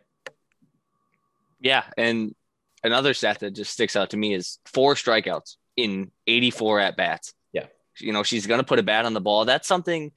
Yeah. 1.60 1.84
And 1.98 2.36
another 2.84 3.16
stat 3.16 3.40
that 3.40 3.52
just 3.56 3.74
sticks 3.74 3.96
out 3.96 4.12
to 4.12 4.18
me 4.18 4.36
is 4.36 4.60
four 4.66 4.94
strikeouts 4.94 5.56
in 5.76 6.12
84 6.28 6.80
at 6.80 6.98
bats. 6.98 7.34
Yeah. 7.52 7.66
You 8.00 8.14
know, 8.14 8.22
she's 8.22 8.46
going 8.46 8.60
to 8.60 8.66
put 8.66 8.80
a 8.80 8.84
bat 8.84 9.06
on 9.06 9.14
the 9.14 9.22
ball. 9.22 9.46
That's 9.46 9.68
something 9.68 10.12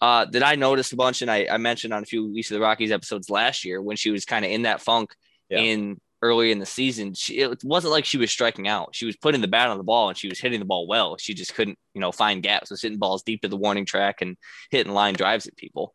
uh, 0.00 0.26
that 0.26 0.42
I 0.42 0.56
noticed 0.56 0.92
a 0.92 0.96
bunch, 0.96 1.22
and 1.22 1.30
I, 1.30 1.46
I 1.50 1.56
mentioned 1.56 1.94
on 1.94 2.02
a 2.02 2.06
few 2.06 2.32
East 2.34 2.50
of 2.50 2.56
the 2.56 2.60
Rockies 2.60 2.92
episodes 2.92 3.30
last 3.30 3.64
year 3.64 3.80
when 3.80 3.96
she 3.96 4.10
was 4.10 4.24
kind 4.24 4.44
of 4.44 4.50
in 4.50 4.62
that 4.62 4.82
funk 4.82 5.14
yeah. 5.48 5.58
in 5.58 6.00
early 6.22 6.50
in 6.50 6.58
the 6.58 6.66
season. 6.66 7.14
She, 7.14 7.38
it 7.38 7.64
wasn't 7.64 7.92
like 7.92 8.04
she 8.04 8.18
was 8.18 8.30
striking 8.30 8.68
out. 8.68 8.90
She 8.94 9.06
was 9.06 9.16
putting 9.16 9.40
the 9.40 9.48
bat 9.48 9.68
on 9.68 9.78
the 9.78 9.84
ball 9.84 10.08
and 10.08 10.18
she 10.18 10.28
was 10.28 10.38
hitting 10.38 10.60
the 10.60 10.66
ball 10.66 10.86
well. 10.86 11.16
She 11.16 11.34
just 11.34 11.54
couldn't, 11.54 11.78
you 11.94 12.00
know, 12.00 12.12
find 12.12 12.42
gaps. 12.42 12.70
Was 12.70 12.82
hitting 12.82 12.98
balls 12.98 13.22
deep 13.22 13.42
to 13.42 13.48
the 13.48 13.56
warning 13.56 13.86
track 13.86 14.20
and 14.20 14.36
hitting 14.70 14.92
line 14.92 15.14
drives 15.14 15.46
at 15.46 15.56
people. 15.56 15.94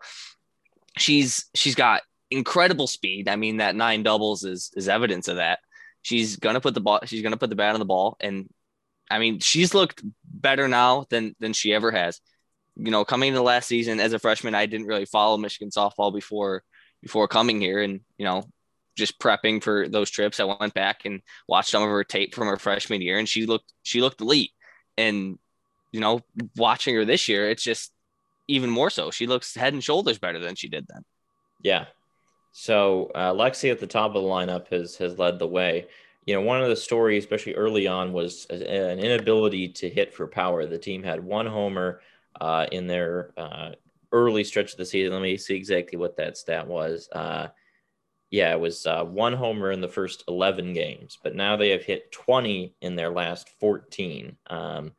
She's 0.97 1.45
she's 1.53 1.75
got 1.75 2.01
incredible 2.29 2.87
speed. 2.87 3.27
I 3.27 3.35
mean, 3.35 3.57
that 3.57 3.75
nine 3.75 4.03
doubles 4.03 4.43
is 4.43 4.71
is 4.75 4.89
evidence 4.89 5.27
of 5.27 5.37
that. 5.37 5.59
She's 6.01 6.37
gonna 6.37 6.61
put 6.61 6.73
the 6.73 6.81
ball. 6.81 6.99
She's 7.05 7.21
gonna 7.21 7.37
put 7.37 7.49
the 7.49 7.55
bat 7.55 7.73
on 7.73 7.79
the 7.79 7.85
ball, 7.85 8.17
and 8.19 8.49
I 9.09 9.19
mean, 9.19 9.39
she's 9.39 9.73
looked 9.73 10.01
better 10.25 10.67
now 10.67 11.05
than 11.09 11.35
than 11.39 11.53
she 11.53 11.73
ever 11.73 11.91
has 11.91 12.19
you 12.83 12.91
know, 12.91 13.05
coming 13.05 13.29
into 13.29 13.41
last 13.41 13.67
season 13.67 13.99
as 13.99 14.13
a 14.13 14.19
freshman, 14.19 14.55
I 14.55 14.65
didn't 14.65 14.87
really 14.87 15.05
follow 15.05 15.37
Michigan 15.37 15.69
softball 15.69 16.13
before 16.13 16.63
before 17.01 17.27
coming 17.27 17.61
here, 17.61 17.81
and 17.81 18.01
you 18.17 18.25
know, 18.25 18.43
just 18.95 19.19
prepping 19.19 19.61
for 19.61 19.87
those 19.87 20.09
trips. 20.09 20.39
I 20.39 20.45
went 20.45 20.73
back 20.73 21.05
and 21.05 21.21
watched 21.47 21.69
some 21.69 21.83
of 21.83 21.89
her 21.89 22.03
tape 22.03 22.33
from 22.33 22.47
her 22.47 22.57
freshman 22.57 23.01
year, 23.01 23.19
and 23.19 23.29
she 23.29 23.45
looked 23.45 23.71
she 23.83 24.01
looked 24.01 24.21
elite. 24.21 24.51
And 24.97 25.37
you 25.91 25.99
know, 25.99 26.21
watching 26.55 26.95
her 26.95 27.05
this 27.05 27.27
year, 27.27 27.49
it's 27.49 27.63
just 27.63 27.91
even 28.47 28.69
more 28.69 28.89
so. 28.89 29.11
She 29.11 29.27
looks 29.27 29.55
head 29.55 29.73
and 29.73 29.83
shoulders 29.83 30.17
better 30.17 30.39
than 30.39 30.55
she 30.55 30.67
did 30.67 30.85
then. 30.87 31.03
Yeah. 31.61 31.85
So 32.51 33.11
uh, 33.13 33.31
Lexi 33.33 33.71
at 33.71 33.79
the 33.79 33.87
top 33.87 34.15
of 34.15 34.23
the 34.23 34.27
lineup 34.27 34.67
has 34.69 34.95
has 34.97 35.19
led 35.19 35.39
the 35.39 35.47
way. 35.47 35.87
You 36.25 36.35
know, 36.35 36.41
one 36.41 36.61
of 36.61 36.69
the 36.69 36.75
stories, 36.75 37.23
especially 37.23 37.55
early 37.55 37.87
on, 37.87 38.13
was 38.13 38.45
an 38.49 38.99
inability 38.99 39.69
to 39.69 39.89
hit 39.89 40.13
for 40.13 40.27
power. 40.27 40.65
The 40.65 40.77
team 40.77 41.03
had 41.03 41.23
one 41.23 41.47
homer 41.47 42.01
uh, 42.39 42.67
in 42.71 42.87
their 42.87 43.33
uh, 43.37 43.71
early 44.11 44.43
stretch 44.43 44.71
of 44.71 44.77
the 44.77 44.85
season. 44.85 45.13
Let 45.13 45.21
me 45.21 45.37
see 45.37 45.55
exactly 45.55 45.97
what 45.97 46.17
that 46.17 46.37
stat 46.37 46.67
was. 46.67 47.09
Uh, 47.11 47.47
yeah, 48.29 48.53
it 48.53 48.59
was 48.59 48.85
uh, 48.85 49.03
one 49.03 49.33
homer 49.33 49.71
in 49.71 49.81
the 49.81 49.89
first 49.89 50.23
11 50.27 50.73
games, 50.73 51.17
but 51.21 51.35
now 51.35 51.57
they 51.57 51.69
have 51.69 51.83
hit 51.83 52.11
20 52.13 52.73
in 52.81 52.95
their 52.95 53.09
last 53.09 53.49
14. 53.59 54.37
Um, 54.47 54.93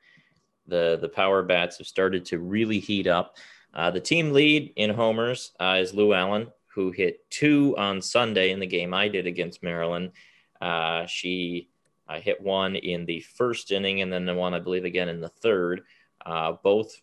the 0.66 0.98
the 1.00 1.08
power 1.08 1.42
bats 1.42 1.78
have 1.78 1.86
started 1.86 2.24
to 2.26 2.38
really 2.38 2.78
heat 2.78 3.06
up. 3.06 3.36
Uh, 3.74 3.90
the 3.90 4.00
team 4.00 4.32
lead 4.32 4.72
in 4.76 4.90
homers 4.90 5.52
uh, 5.58 5.78
is 5.80 5.94
Lou 5.94 6.12
Allen, 6.12 6.48
who 6.74 6.90
hit 6.90 7.28
two 7.30 7.74
on 7.78 8.02
Sunday 8.02 8.50
in 8.50 8.60
the 8.60 8.66
game 8.66 8.94
I 8.94 9.08
did 9.08 9.26
against 9.26 9.62
Maryland. 9.62 10.12
Uh, 10.60 11.06
she 11.06 11.68
uh, 12.08 12.20
hit 12.20 12.40
one 12.40 12.76
in 12.76 13.06
the 13.06 13.20
first 13.20 13.72
inning 13.72 14.02
and 14.02 14.12
then 14.12 14.26
the 14.26 14.34
one, 14.34 14.54
I 14.54 14.60
believe, 14.60 14.84
again 14.84 15.08
in 15.08 15.20
the 15.20 15.28
third. 15.28 15.82
Uh, 16.24 16.52
both 16.62 16.94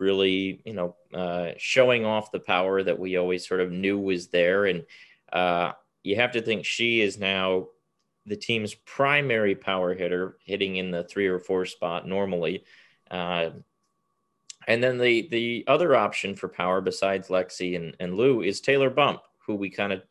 really, 0.00 0.62
you 0.64 0.72
know, 0.72 0.96
uh, 1.14 1.52
showing 1.58 2.04
off 2.04 2.32
the 2.32 2.40
power 2.40 2.82
that 2.82 2.98
we 2.98 3.16
always 3.16 3.46
sort 3.46 3.60
of 3.60 3.70
knew 3.70 3.98
was 3.98 4.28
there. 4.28 4.64
And 4.64 4.84
uh, 5.32 5.72
you 6.02 6.16
have 6.16 6.32
to 6.32 6.42
think 6.42 6.64
she 6.64 7.02
is 7.02 7.18
now 7.18 7.68
the 8.26 8.36
team's 8.36 8.74
primary 8.74 9.54
power 9.54 9.94
hitter, 9.94 10.38
hitting 10.44 10.76
in 10.76 10.90
the 10.90 11.04
three 11.04 11.26
or 11.26 11.38
four 11.38 11.66
spot 11.66 12.08
normally. 12.08 12.64
Uh, 13.10 13.50
and 14.66 14.82
then 14.82 14.98
the 14.98 15.28
the 15.30 15.64
other 15.66 15.94
option 15.94 16.34
for 16.34 16.48
power 16.48 16.80
besides 16.80 17.28
Lexi 17.28 17.76
and, 17.76 17.96
and 17.98 18.14
Lou 18.14 18.42
is 18.42 18.60
Taylor 18.60 18.90
Bump, 18.90 19.22
who 19.46 19.54
we 19.54 19.70
kind 19.70 19.92
of 19.92 20.02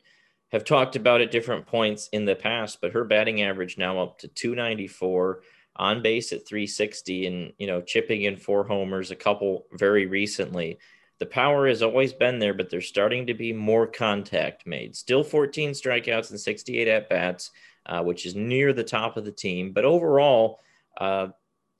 have 0.52 0.64
talked 0.64 0.96
about 0.96 1.20
at 1.20 1.30
different 1.30 1.66
points 1.66 2.08
in 2.12 2.24
the 2.24 2.34
past, 2.34 2.80
but 2.80 2.92
her 2.92 3.04
batting 3.04 3.42
average 3.42 3.78
now 3.78 4.00
up 4.00 4.18
to 4.18 4.28
294 4.28 5.42
on 5.76 6.02
base 6.02 6.32
at 6.32 6.46
360 6.46 7.26
and 7.26 7.52
you 7.58 7.66
know 7.66 7.80
chipping 7.80 8.22
in 8.22 8.36
four 8.36 8.64
homers 8.64 9.10
a 9.10 9.16
couple 9.16 9.66
very 9.72 10.06
recently 10.06 10.78
the 11.18 11.26
power 11.26 11.68
has 11.68 11.82
always 11.82 12.12
been 12.12 12.38
there 12.38 12.54
but 12.54 12.70
there's 12.70 12.88
starting 12.88 13.26
to 13.26 13.34
be 13.34 13.52
more 13.52 13.86
contact 13.86 14.66
made 14.66 14.94
still 14.96 15.22
14 15.22 15.70
strikeouts 15.70 16.30
and 16.30 16.40
68 16.40 16.88
at 16.88 17.08
bats 17.08 17.50
uh, 17.86 18.02
which 18.02 18.26
is 18.26 18.34
near 18.34 18.72
the 18.72 18.84
top 18.84 19.16
of 19.16 19.24
the 19.24 19.32
team 19.32 19.72
but 19.72 19.84
overall 19.84 20.60
uh, 21.00 21.28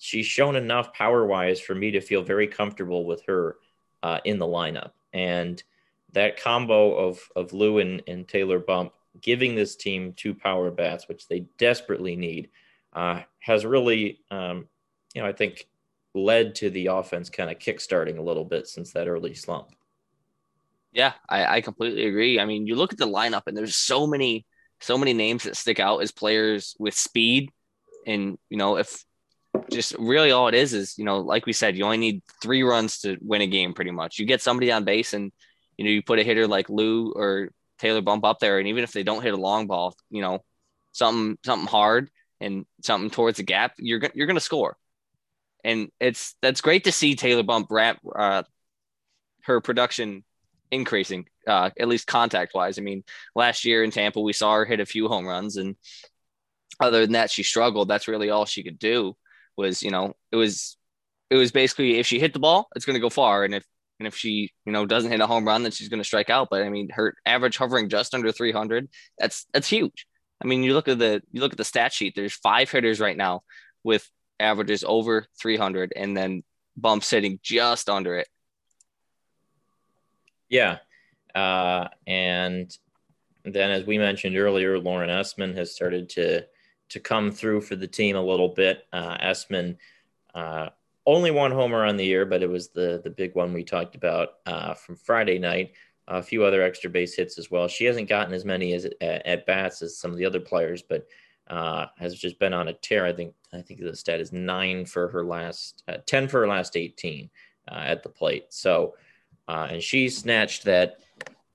she's 0.00 0.26
shown 0.26 0.56
enough 0.56 0.92
power 0.94 1.26
wise 1.26 1.60
for 1.60 1.74
me 1.74 1.92
to 1.92 2.00
feel 2.00 2.22
very 2.22 2.46
comfortable 2.46 3.04
with 3.04 3.22
her 3.26 3.56
uh, 4.02 4.18
in 4.24 4.38
the 4.38 4.46
lineup. 4.46 4.92
And 5.12 5.62
that 6.12 6.42
combo 6.42 6.94
of, 6.96 7.20
of 7.36 7.52
Lou 7.52 7.78
and, 7.78 8.02
and 8.08 8.26
Taylor 8.26 8.58
Bump 8.58 8.92
giving 9.20 9.54
this 9.54 9.76
team 9.76 10.14
two 10.16 10.34
power 10.34 10.70
bats, 10.70 11.06
which 11.06 11.28
they 11.28 11.40
desperately 11.58 12.16
need, 12.16 12.48
uh, 12.92 13.20
has 13.40 13.64
really, 13.64 14.20
um, 14.30 14.68
you 15.14 15.22
know, 15.22 15.28
I 15.28 15.32
think 15.32 15.66
led 16.14 16.56
to 16.56 16.70
the 16.70 16.86
offense 16.86 17.30
kind 17.30 17.50
of 17.50 17.58
kickstarting 17.58 18.18
a 18.18 18.22
little 18.22 18.44
bit 18.44 18.66
since 18.66 18.92
that 18.92 19.08
early 19.08 19.34
slump. 19.34 19.68
Yeah, 20.92 21.12
I, 21.28 21.56
I 21.56 21.60
completely 21.60 22.06
agree. 22.06 22.40
I 22.40 22.44
mean, 22.44 22.66
you 22.66 22.74
look 22.74 22.92
at 22.92 22.98
the 22.98 23.06
lineup 23.06 23.42
and 23.46 23.56
there's 23.56 23.76
so 23.76 24.06
many, 24.06 24.44
so 24.80 24.98
many 24.98 25.12
names 25.12 25.44
that 25.44 25.56
stick 25.56 25.78
out 25.78 26.02
as 26.02 26.10
players 26.10 26.74
with 26.78 26.94
speed. 26.94 27.50
And, 28.06 28.38
you 28.48 28.56
know, 28.56 28.76
if 28.76 29.04
just 29.70 29.94
really 29.98 30.32
all 30.32 30.48
it 30.48 30.54
is 30.54 30.74
is, 30.74 30.98
you 30.98 31.04
know, 31.04 31.18
like 31.18 31.46
we 31.46 31.52
said, 31.52 31.76
you 31.76 31.84
only 31.84 31.96
need 31.96 32.22
three 32.42 32.64
runs 32.64 33.00
to 33.00 33.16
win 33.20 33.42
a 33.42 33.46
game 33.46 33.72
pretty 33.72 33.92
much. 33.92 34.18
You 34.18 34.26
get 34.26 34.42
somebody 34.42 34.72
on 34.72 34.84
base 34.84 35.14
and, 35.14 35.30
you 35.76 35.84
know, 35.84 35.90
you 35.90 36.02
put 36.02 36.18
a 36.18 36.24
hitter 36.24 36.48
like 36.48 36.68
Lou 36.68 37.12
or 37.12 37.50
Taylor 37.78 38.00
Bump 38.00 38.24
up 38.24 38.40
there. 38.40 38.58
And 38.58 38.66
even 38.66 38.82
if 38.82 38.92
they 38.92 39.04
don't 39.04 39.22
hit 39.22 39.34
a 39.34 39.36
long 39.36 39.68
ball, 39.68 39.94
you 40.10 40.22
know, 40.22 40.42
something, 40.90 41.38
something 41.44 41.68
hard 41.68 42.10
and 42.40 42.66
something 42.82 43.10
towards 43.10 43.36
the 43.36 43.42
gap, 43.42 43.74
you're, 43.78 44.00
you're 44.14 44.26
going 44.26 44.36
to 44.36 44.40
score. 44.40 44.76
And 45.62 45.90
it's, 46.00 46.34
that's 46.40 46.60
great 46.60 46.84
to 46.84 46.92
see 46.92 47.16
Taylor 47.16 47.42
Bump 47.42 47.68
wrap 47.70 47.98
uh, 48.16 48.42
her 49.44 49.60
production 49.60 50.24
increasing, 50.70 51.26
uh, 51.46 51.70
at 51.78 51.88
least 51.88 52.06
contact 52.06 52.54
wise. 52.54 52.78
I 52.78 52.82
mean, 52.82 53.04
last 53.34 53.64
year 53.64 53.82
in 53.82 53.90
Tampa, 53.90 54.20
we 54.20 54.32
saw 54.32 54.54
her 54.54 54.64
hit 54.64 54.80
a 54.80 54.86
few 54.86 55.08
home 55.08 55.26
runs, 55.26 55.56
and 55.56 55.76
other 56.78 57.00
than 57.00 57.12
that, 57.12 57.30
she 57.30 57.42
struggled. 57.42 57.88
That's 57.88 58.08
really 58.08 58.30
all 58.30 58.46
she 58.46 58.62
could 58.62 58.78
do. 58.78 59.16
Was 59.56 59.82
you 59.82 59.90
know, 59.90 60.14
it 60.32 60.36
was 60.36 60.76
it 61.28 61.36
was 61.36 61.52
basically 61.52 61.98
if 61.98 62.06
she 62.06 62.20
hit 62.20 62.32
the 62.32 62.38
ball, 62.38 62.68
it's 62.74 62.86
going 62.86 62.94
to 62.94 63.00
go 63.00 63.10
far, 63.10 63.44
and 63.44 63.54
if 63.54 63.64
and 63.98 64.06
if 64.06 64.16
she 64.16 64.50
you 64.64 64.72
know 64.72 64.86
doesn't 64.86 65.10
hit 65.10 65.20
a 65.20 65.26
home 65.26 65.46
run, 65.46 65.62
then 65.62 65.72
she's 65.72 65.88
going 65.88 66.00
to 66.00 66.04
strike 66.04 66.30
out. 66.30 66.48
But 66.50 66.62
I 66.62 66.70
mean, 66.70 66.88
her 66.92 67.14
average 67.26 67.56
hovering 67.56 67.88
just 67.88 68.14
under 68.14 68.32
300. 68.32 68.88
That's 69.18 69.46
that's 69.52 69.68
huge. 69.68 70.06
I 70.42 70.46
mean, 70.46 70.62
you 70.62 70.74
look 70.74 70.88
at 70.88 70.98
the 70.98 71.22
you 71.30 71.40
look 71.40 71.52
at 71.52 71.58
the 71.58 71.64
stat 71.64 71.92
sheet. 71.92 72.14
There's 72.16 72.34
five 72.34 72.70
hitters 72.70 73.00
right 73.00 73.16
now 73.16 73.42
with 73.84 74.08
averages 74.38 74.84
over 74.86 75.26
300, 75.40 75.92
and 75.94 76.16
then 76.16 76.42
bumps 76.76 77.06
sitting 77.06 77.38
just 77.42 77.88
under 77.88 78.16
it. 78.16 78.28
Yeah. 80.48 80.78
Uh, 81.34 81.88
and 82.06 82.76
then, 83.44 83.70
as 83.70 83.84
we 83.84 83.98
mentioned 83.98 84.36
earlier, 84.36 84.78
Lauren 84.78 85.10
Esman 85.10 85.56
has 85.56 85.74
started 85.74 86.08
to 86.10 86.46
to 86.90 87.00
come 87.00 87.30
through 87.30 87.60
for 87.60 87.76
the 87.76 87.86
team 87.86 88.16
a 88.16 88.22
little 88.22 88.48
bit. 88.48 88.84
Uh, 88.92 89.32
uh, 90.34 90.68
only 91.06 91.30
one 91.30 91.50
homer 91.50 91.84
on 91.84 91.96
the 91.96 92.04
year, 92.04 92.26
but 92.26 92.42
it 92.42 92.48
was 92.48 92.68
the 92.68 93.00
the 93.02 93.10
big 93.10 93.34
one 93.34 93.52
we 93.52 93.64
talked 93.64 93.94
about 93.94 94.28
uh, 94.46 94.74
from 94.74 94.96
Friday 94.96 95.38
night. 95.38 95.72
A 96.12 96.22
few 96.22 96.44
other 96.44 96.60
extra 96.60 96.90
base 96.90 97.14
hits 97.14 97.38
as 97.38 97.50
well. 97.52 97.68
She 97.68 97.84
hasn't 97.84 98.08
gotten 98.08 98.34
as 98.34 98.44
many 98.44 98.74
as 98.74 98.84
at, 98.84 98.96
at 99.00 99.46
bats 99.46 99.80
as 99.80 99.96
some 99.96 100.10
of 100.10 100.16
the 100.18 100.26
other 100.26 100.40
players, 100.40 100.82
but 100.82 101.06
uh, 101.48 101.86
has 101.98 102.14
just 102.14 102.38
been 102.38 102.52
on 102.52 102.68
a 102.68 102.72
tear. 102.72 103.06
I 103.06 103.12
think 103.12 103.32
I 103.52 103.62
think 103.62 103.80
the 103.80 103.94
stat 103.94 104.20
is 104.20 104.32
nine 104.32 104.86
for 104.86 105.08
her 105.08 105.24
last, 105.24 105.84
uh, 105.86 105.98
ten 106.06 106.28
for 106.28 106.40
her 106.40 106.48
last 106.48 106.76
eighteen 106.76 107.30
uh, 107.70 107.82
at 107.92 108.02
the 108.02 108.08
plate. 108.08 108.46
So 108.48 108.96
uh, 109.46 109.68
and 109.70 109.82
she 109.82 110.08
snatched 110.08 110.64
that 110.64 110.98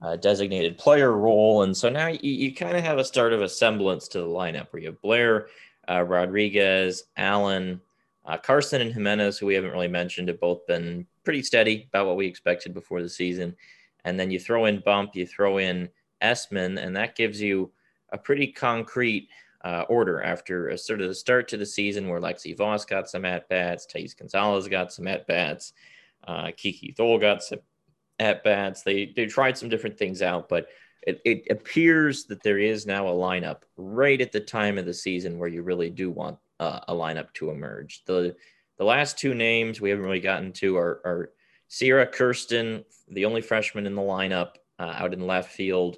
uh, 0.01 0.15
designated 0.15 0.77
player 0.77 1.11
role. 1.11 1.63
And 1.63 1.75
so 1.75 1.89
now 1.89 2.07
you, 2.07 2.19
you 2.21 2.53
kind 2.53 2.77
of 2.77 2.83
have 2.83 2.97
a 2.97 3.05
start 3.05 3.33
of 3.33 3.41
a 3.41 3.49
semblance 3.49 4.07
to 4.09 4.19
the 4.19 4.25
lineup 4.25 4.67
where 4.71 4.81
you 4.81 4.87
have 4.87 5.01
Blair, 5.01 5.47
uh, 5.89 6.03
Rodriguez, 6.03 7.03
Allen, 7.17 7.81
uh, 8.25 8.37
Carson, 8.37 8.81
and 8.81 8.93
Jimenez, 8.93 9.37
who 9.37 9.47
we 9.47 9.55
haven't 9.55 9.71
really 9.71 9.87
mentioned, 9.87 10.27
have 10.27 10.39
both 10.39 10.65
been 10.67 11.07
pretty 11.23 11.43
steady 11.43 11.87
about 11.89 12.07
what 12.07 12.17
we 12.17 12.25
expected 12.27 12.73
before 12.73 13.01
the 13.01 13.09
season. 13.09 13.55
And 14.05 14.19
then 14.19 14.31
you 14.31 14.39
throw 14.39 14.65
in 14.65 14.79
Bump, 14.79 15.15
you 15.15 15.25
throw 15.27 15.57
in 15.57 15.89
Esman, 16.21 16.81
and 16.81 16.95
that 16.95 17.15
gives 17.15 17.41
you 17.41 17.71
a 18.11 18.17
pretty 18.17 18.47
concrete 18.47 19.27
uh, 19.63 19.83
order 19.89 20.21
after 20.21 20.69
a 20.69 20.77
sort 20.77 21.01
of 21.01 21.07
the 21.07 21.15
start 21.15 21.47
to 21.49 21.57
the 21.57 21.65
season 21.65 22.07
where 22.07 22.21
Lexi 22.21 22.55
Voss 22.55 22.85
got 22.85 23.09
some 23.09 23.25
at 23.25 23.49
bats, 23.49 23.85
Thais 23.85 24.13
Gonzalez 24.13 24.67
got 24.67 24.93
some 24.93 25.07
at 25.07 25.25
bats, 25.27 25.73
uh, 26.27 26.51
Kiki 26.55 26.91
Thole 26.91 27.17
got 27.17 27.43
some 27.43 27.59
at 28.19 28.43
bats. 28.43 28.83
They 28.83 29.11
they 29.15 29.25
tried 29.25 29.57
some 29.57 29.69
different 29.69 29.97
things 29.97 30.21
out, 30.21 30.47
but 30.47 30.67
it, 31.05 31.21
it 31.25 31.47
appears 31.49 32.25
that 32.25 32.41
there 32.43 32.59
is 32.59 32.85
now 32.85 33.07
a 33.07 33.11
lineup 33.11 33.61
right 33.77 34.21
at 34.21 34.31
the 34.31 34.39
time 34.39 34.77
of 34.77 34.85
the 34.85 34.93
season 34.93 35.37
where 35.37 35.49
you 35.49 35.61
really 35.61 35.89
do 35.89 36.09
want 36.09 36.37
uh, 36.59 36.79
a 36.87 36.93
lineup 36.93 37.33
to 37.33 37.49
emerge. 37.49 38.03
The 38.05 38.35
the 38.77 38.85
last 38.85 39.17
two 39.17 39.33
names 39.33 39.81
we 39.81 39.89
haven't 39.89 40.05
really 40.05 40.19
gotten 40.19 40.51
to 40.53 40.77
are, 40.77 41.01
are 41.05 41.31
Sierra 41.75 42.07
Kersten, 42.07 42.85
the 43.09 43.25
only 43.25 43.41
freshman 43.41 43.85
in 43.85 43.95
the 43.95 44.01
lineup 44.01 44.51
uh, 44.79 44.93
out 44.95 45.13
in 45.13 45.27
left 45.27 45.51
field. 45.51 45.97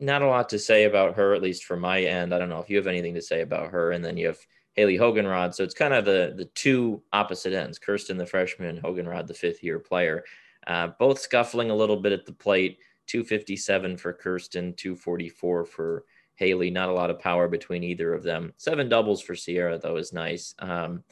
Not 0.00 0.22
a 0.22 0.26
lot 0.26 0.48
to 0.48 0.58
say 0.58 0.84
about 0.84 1.16
her, 1.16 1.34
at 1.34 1.42
least 1.42 1.64
from 1.64 1.80
my 1.80 2.00
end. 2.00 2.32
I 2.32 2.38
don't 2.38 2.48
know 2.48 2.60
if 2.60 2.70
you 2.70 2.78
have 2.78 2.86
anything 2.86 3.12
to 3.12 3.20
say 3.20 3.42
about 3.42 3.70
her. 3.70 3.92
And 3.92 4.02
then 4.02 4.16
you 4.16 4.28
have 4.28 4.38
Haley 4.72 4.96
Hoogenraad. 4.96 5.52
So 5.52 5.62
it's 5.62 5.74
kind 5.74 5.92
of 5.92 6.06
the 6.06 6.32
the 6.34 6.46
two 6.54 7.02
opposite 7.12 7.52
ends: 7.52 7.78
Kersten, 7.78 8.16
the 8.16 8.24
freshman, 8.24 8.80
Hoogenraad, 8.80 9.26
the 9.26 9.34
fifth 9.34 9.62
year 9.62 9.78
player. 9.78 10.24
Uh, 10.66 10.88
both 10.98 11.20
scuffling 11.20 11.68
a 11.68 11.76
little 11.76 11.98
bit 11.98 12.12
at 12.12 12.24
the 12.24 12.32
plate. 12.32 12.78
257 13.08 13.98
for 13.98 14.14
Kersten, 14.14 14.72
244 14.72 15.66
for 15.66 16.04
Haley. 16.36 16.70
Not 16.70 16.88
a 16.88 16.92
lot 16.92 17.10
of 17.10 17.20
power 17.20 17.46
between 17.46 17.84
either 17.84 18.14
of 18.14 18.22
them. 18.22 18.54
Seven 18.56 18.88
doubles 18.88 19.20
for 19.20 19.34
Sierra, 19.34 19.78
though, 19.78 19.96
is 19.96 20.14
nice. 20.14 20.54
Um, 20.60 21.04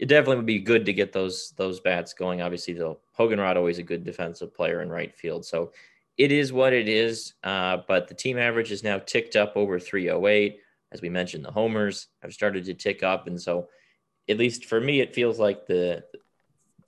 it 0.00 0.08
definitely 0.08 0.36
would 0.36 0.46
be 0.46 0.58
good 0.58 0.86
to 0.86 0.94
get 0.94 1.12
those 1.12 1.52
those 1.58 1.78
bats 1.78 2.14
going. 2.14 2.40
Obviously, 2.40 2.72
though, 2.72 2.98
Hoogenraad 3.18 3.56
always 3.56 3.76
a 3.76 3.82
good 3.82 4.02
defensive 4.02 4.54
player 4.54 4.80
in 4.80 4.88
right 4.88 5.14
field. 5.14 5.44
So 5.44 5.72
it 6.16 6.32
is 6.32 6.54
what 6.54 6.72
it 6.72 6.88
is. 6.88 7.34
Uh, 7.44 7.78
but 7.86 8.08
the 8.08 8.14
team 8.14 8.38
average 8.38 8.72
is 8.72 8.82
now 8.82 8.98
ticked 8.98 9.36
up 9.36 9.52
over 9.56 9.78
308. 9.78 10.58
As 10.90 11.02
we 11.02 11.10
mentioned, 11.10 11.44
the 11.44 11.50
homers 11.50 12.08
have 12.22 12.32
started 12.32 12.64
to 12.64 12.74
tick 12.74 13.02
up, 13.02 13.26
and 13.26 13.40
so 13.40 13.68
at 14.26 14.38
least 14.38 14.64
for 14.64 14.80
me, 14.80 15.00
it 15.00 15.14
feels 15.14 15.38
like 15.38 15.66
the 15.66 16.02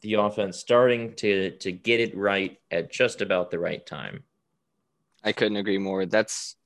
the 0.00 0.14
offense 0.14 0.56
starting 0.56 1.12
to 1.16 1.50
to 1.58 1.70
get 1.70 2.00
it 2.00 2.16
right 2.16 2.58
at 2.70 2.90
just 2.90 3.20
about 3.20 3.50
the 3.50 3.58
right 3.58 3.84
time. 3.84 4.24
I 5.22 5.32
couldn't 5.32 5.58
agree 5.58 5.78
more. 5.78 6.06
That's 6.06 6.56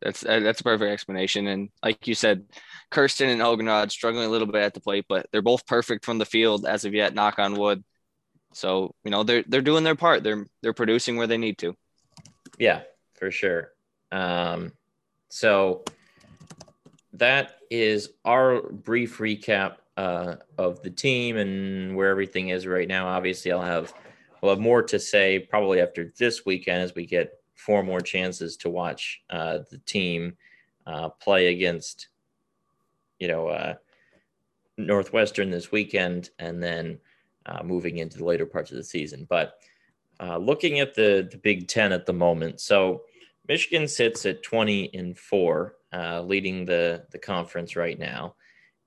that's 0.00 0.24
uh, 0.24 0.40
that's 0.40 0.60
a 0.60 0.64
perfect 0.64 0.92
explanation. 0.92 1.46
And 1.46 1.70
like 1.82 2.06
you 2.06 2.14
said, 2.14 2.44
Kersten 2.90 3.28
and 3.28 3.40
Hoogenraad 3.40 3.90
struggling 3.90 4.26
a 4.26 4.30
little 4.30 4.46
bit 4.46 4.62
at 4.62 4.74
the 4.74 4.80
plate, 4.80 5.06
but 5.08 5.26
they're 5.32 5.42
both 5.42 5.66
perfect 5.66 6.04
from 6.04 6.18
the 6.18 6.24
field 6.24 6.66
as 6.66 6.84
of 6.84 6.94
yet. 6.94 7.14
Knock 7.14 7.38
on 7.38 7.54
wood. 7.54 7.82
So 8.52 8.94
you 9.04 9.10
know 9.10 9.24
they're 9.24 9.44
they're 9.46 9.60
doing 9.62 9.84
their 9.84 9.96
part. 9.96 10.22
They're 10.22 10.46
they're 10.62 10.72
producing 10.72 11.16
where 11.16 11.26
they 11.26 11.38
need 11.38 11.58
to. 11.58 11.74
Yeah, 12.58 12.82
for 13.14 13.30
sure. 13.30 13.72
Um, 14.10 14.72
so 15.28 15.84
that 17.14 17.58
is 17.70 18.10
our 18.24 18.62
brief 18.62 19.18
recap 19.18 19.76
uh, 19.96 20.36
of 20.56 20.82
the 20.82 20.90
team 20.90 21.36
and 21.36 21.96
where 21.96 22.08
everything 22.08 22.48
is 22.48 22.66
right 22.66 22.88
now. 22.88 23.08
Obviously, 23.08 23.52
I'll 23.52 23.62
have 23.62 23.92
we'll 24.40 24.52
have 24.52 24.60
more 24.60 24.82
to 24.84 24.98
say 24.98 25.40
probably 25.40 25.80
after 25.80 26.12
this 26.18 26.46
weekend 26.46 26.82
as 26.82 26.94
we 26.94 27.04
get 27.04 27.37
four 27.58 27.82
more 27.82 28.00
chances 28.00 28.56
to 28.58 28.70
watch 28.70 29.20
uh, 29.30 29.58
the 29.70 29.78
team 29.78 30.36
uh, 30.86 31.10
play 31.10 31.48
against, 31.48 32.08
you 33.18 33.28
know, 33.28 33.48
uh, 33.48 33.74
Northwestern 34.78 35.50
this 35.50 35.70
weekend, 35.70 36.30
and 36.38 36.62
then 36.62 36.98
uh, 37.46 37.62
moving 37.62 37.98
into 37.98 38.18
the 38.18 38.24
later 38.24 38.46
parts 38.46 38.70
of 38.70 38.76
the 38.76 38.84
season. 38.84 39.26
But 39.28 39.54
uh, 40.20 40.38
looking 40.38 40.80
at 40.80 40.94
the 40.94 41.28
the 41.30 41.38
Big 41.38 41.68
Ten 41.68 41.92
at 41.92 42.06
the 42.06 42.12
moment, 42.12 42.60
so 42.60 43.02
Michigan 43.48 43.88
sits 43.88 44.24
at 44.24 44.42
twenty 44.42 44.90
and 44.94 45.18
four, 45.18 45.74
leading 45.92 46.64
the 46.64 47.04
the 47.10 47.18
conference 47.18 47.76
right 47.76 47.98
now 47.98 48.34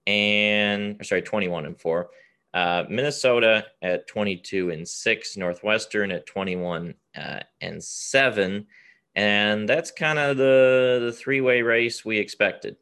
and 0.07 0.97
sorry, 1.05 1.21
21 1.21 1.65
and 1.65 1.79
four. 1.79 2.09
Uh, 2.53 2.83
Minnesota 2.89 3.65
at 3.81 4.07
22 4.07 4.71
and 4.71 4.87
six, 4.87 5.37
Northwestern 5.37 6.11
at 6.11 6.25
21 6.25 6.93
uh, 7.15 7.39
and 7.61 7.81
seven, 7.81 8.67
and 9.15 9.67
that's 9.67 9.91
kind 9.91 10.19
of 10.19 10.37
the 10.37 11.01
the 11.05 11.13
three 11.13 11.41
way 11.41 11.61
race 11.61 12.03
we 12.03 12.17
expected. 12.17 12.75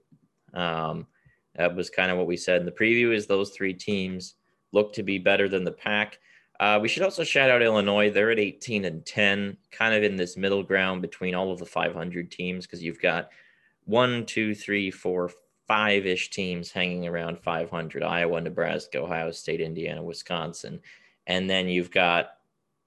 Um, 0.53 1.07
that 1.55 1.75
was 1.75 1.89
kind 1.89 2.09
of 2.09 2.17
what 2.17 2.27
we 2.27 2.37
said 2.37 2.61
in 2.61 2.65
the 2.65 2.71
preview. 2.71 3.13
Is 3.13 3.27
those 3.27 3.51
three 3.51 3.73
teams 3.73 4.35
look 4.71 4.93
to 4.93 5.03
be 5.03 5.17
better 5.17 5.47
than 5.47 5.63
the 5.63 5.71
pack? 5.71 6.19
Uh, 6.59 6.77
we 6.81 6.87
should 6.87 7.03
also 7.03 7.23
shout 7.23 7.49
out 7.49 7.61
Illinois. 7.61 8.09
They're 8.09 8.31
at 8.31 8.39
18 8.39 8.85
and 8.85 9.05
10, 9.05 9.55
kind 9.71 9.95
of 9.95 10.03
in 10.03 10.17
this 10.17 10.35
middle 10.35 10.63
ground 10.63 11.01
between 11.01 11.33
all 11.33 11.51
of 11.51 11.59
the 11.59 11.65
500 11.65 12.31
teams 12.31 12.65
because 12.65 12.83
you've 12.83 13.01
got 13.01 13.29
one, 13.85 14.25
two, 14.25 14.53
three, 14.53 14.91
four, 14.91 15.31
five 15.69 16.07
ish 16.07 16.31
teams 16.31 16.71
hanging 16.71 17.07
around 17.07 17.39
500 17.39 18.03
Iowa, 18.03 18.41
Nebraska, 18.41 18.97
Ohio 18.97 19.29
State, 19.29 19.61
Indiana, 19.61 20.01
Wisconsin. 20.01 20.81
And 21.27 21.47
then 21.47 21.69
you've 21.69 21.91
got 21.91 22.31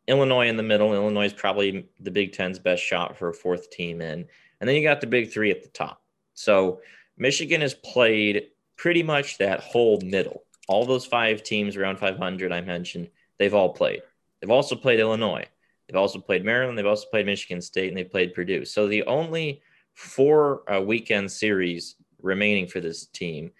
Illinois 0.08 0.48
in 0.48 0.56
the 0.56 0.64
middle. 0.64 0.92
Illinois 0.92 1.26
is 1.26 1.32
probably 1.32 1.88
the 2.00 2.10
Big 2.10 2.32
Ten's 2.32 2.58
best 2.58 2.82
shot 2.82 3.16
for 3.16 3.28
a 3.28 3.34
fourth 3.34 3.70
team 3.70 4.00
in. 4.00 4.26
And 4.60 4.68
then 4.68 4.74
you 4.74 4.82
got 4.82 5.00
the 5.00 5.06
big 5.06 5.30
three 5.30 5.52
at 5.52 5.62
the 5.62 5.68
top. 5.68 6.02
So 6.34 6.80
Michigan 7.16 7.60
has 7.60 7.74
played 7.74 8.48
pretty 8.76 9.04
much 9.04 9.38
that 9.38 9.60
whole 9.60 10.00
middle. 10.00 10.42
All 10.66 10.84
those 10.84 11.06
five 11.06 11.44
teams 11.44 11.76
around 11.76 11.98
500 11.98 12.52
I 12.52 12.62
mentioned, 12.62 13.10
they've 13.38 13.54
all 13.54 13.70
played. 13.70 14.02
They've 14.40 14.50
also 14.50 14.74
played 14.74 14.98
Illinois. 14.98 15.46
They've 15.86 15.96
also 15.96 16.18
played 16.18 16.44
Maryland. 16.44 16.76
They've 16.76 16.86
also 16.86 17.06
played 17.10 17.26
Michigan 17.26 17.60
State, 17.60 17.88
and 17.88 17.96
they 17.96 18.04
played 18.04 18.34
Purdue. 18.34 18.64
So 18.64 18.88
the 18.88 19.04
only 19.04 19.62
four 19.94 20.62
uh, 20.72 20.80
weekend 20.80 21.30
series 21.30 21.96
remaining 22.22 22.66
for 22.66 22.80
this 22.80 23.06
team 23.06 23.52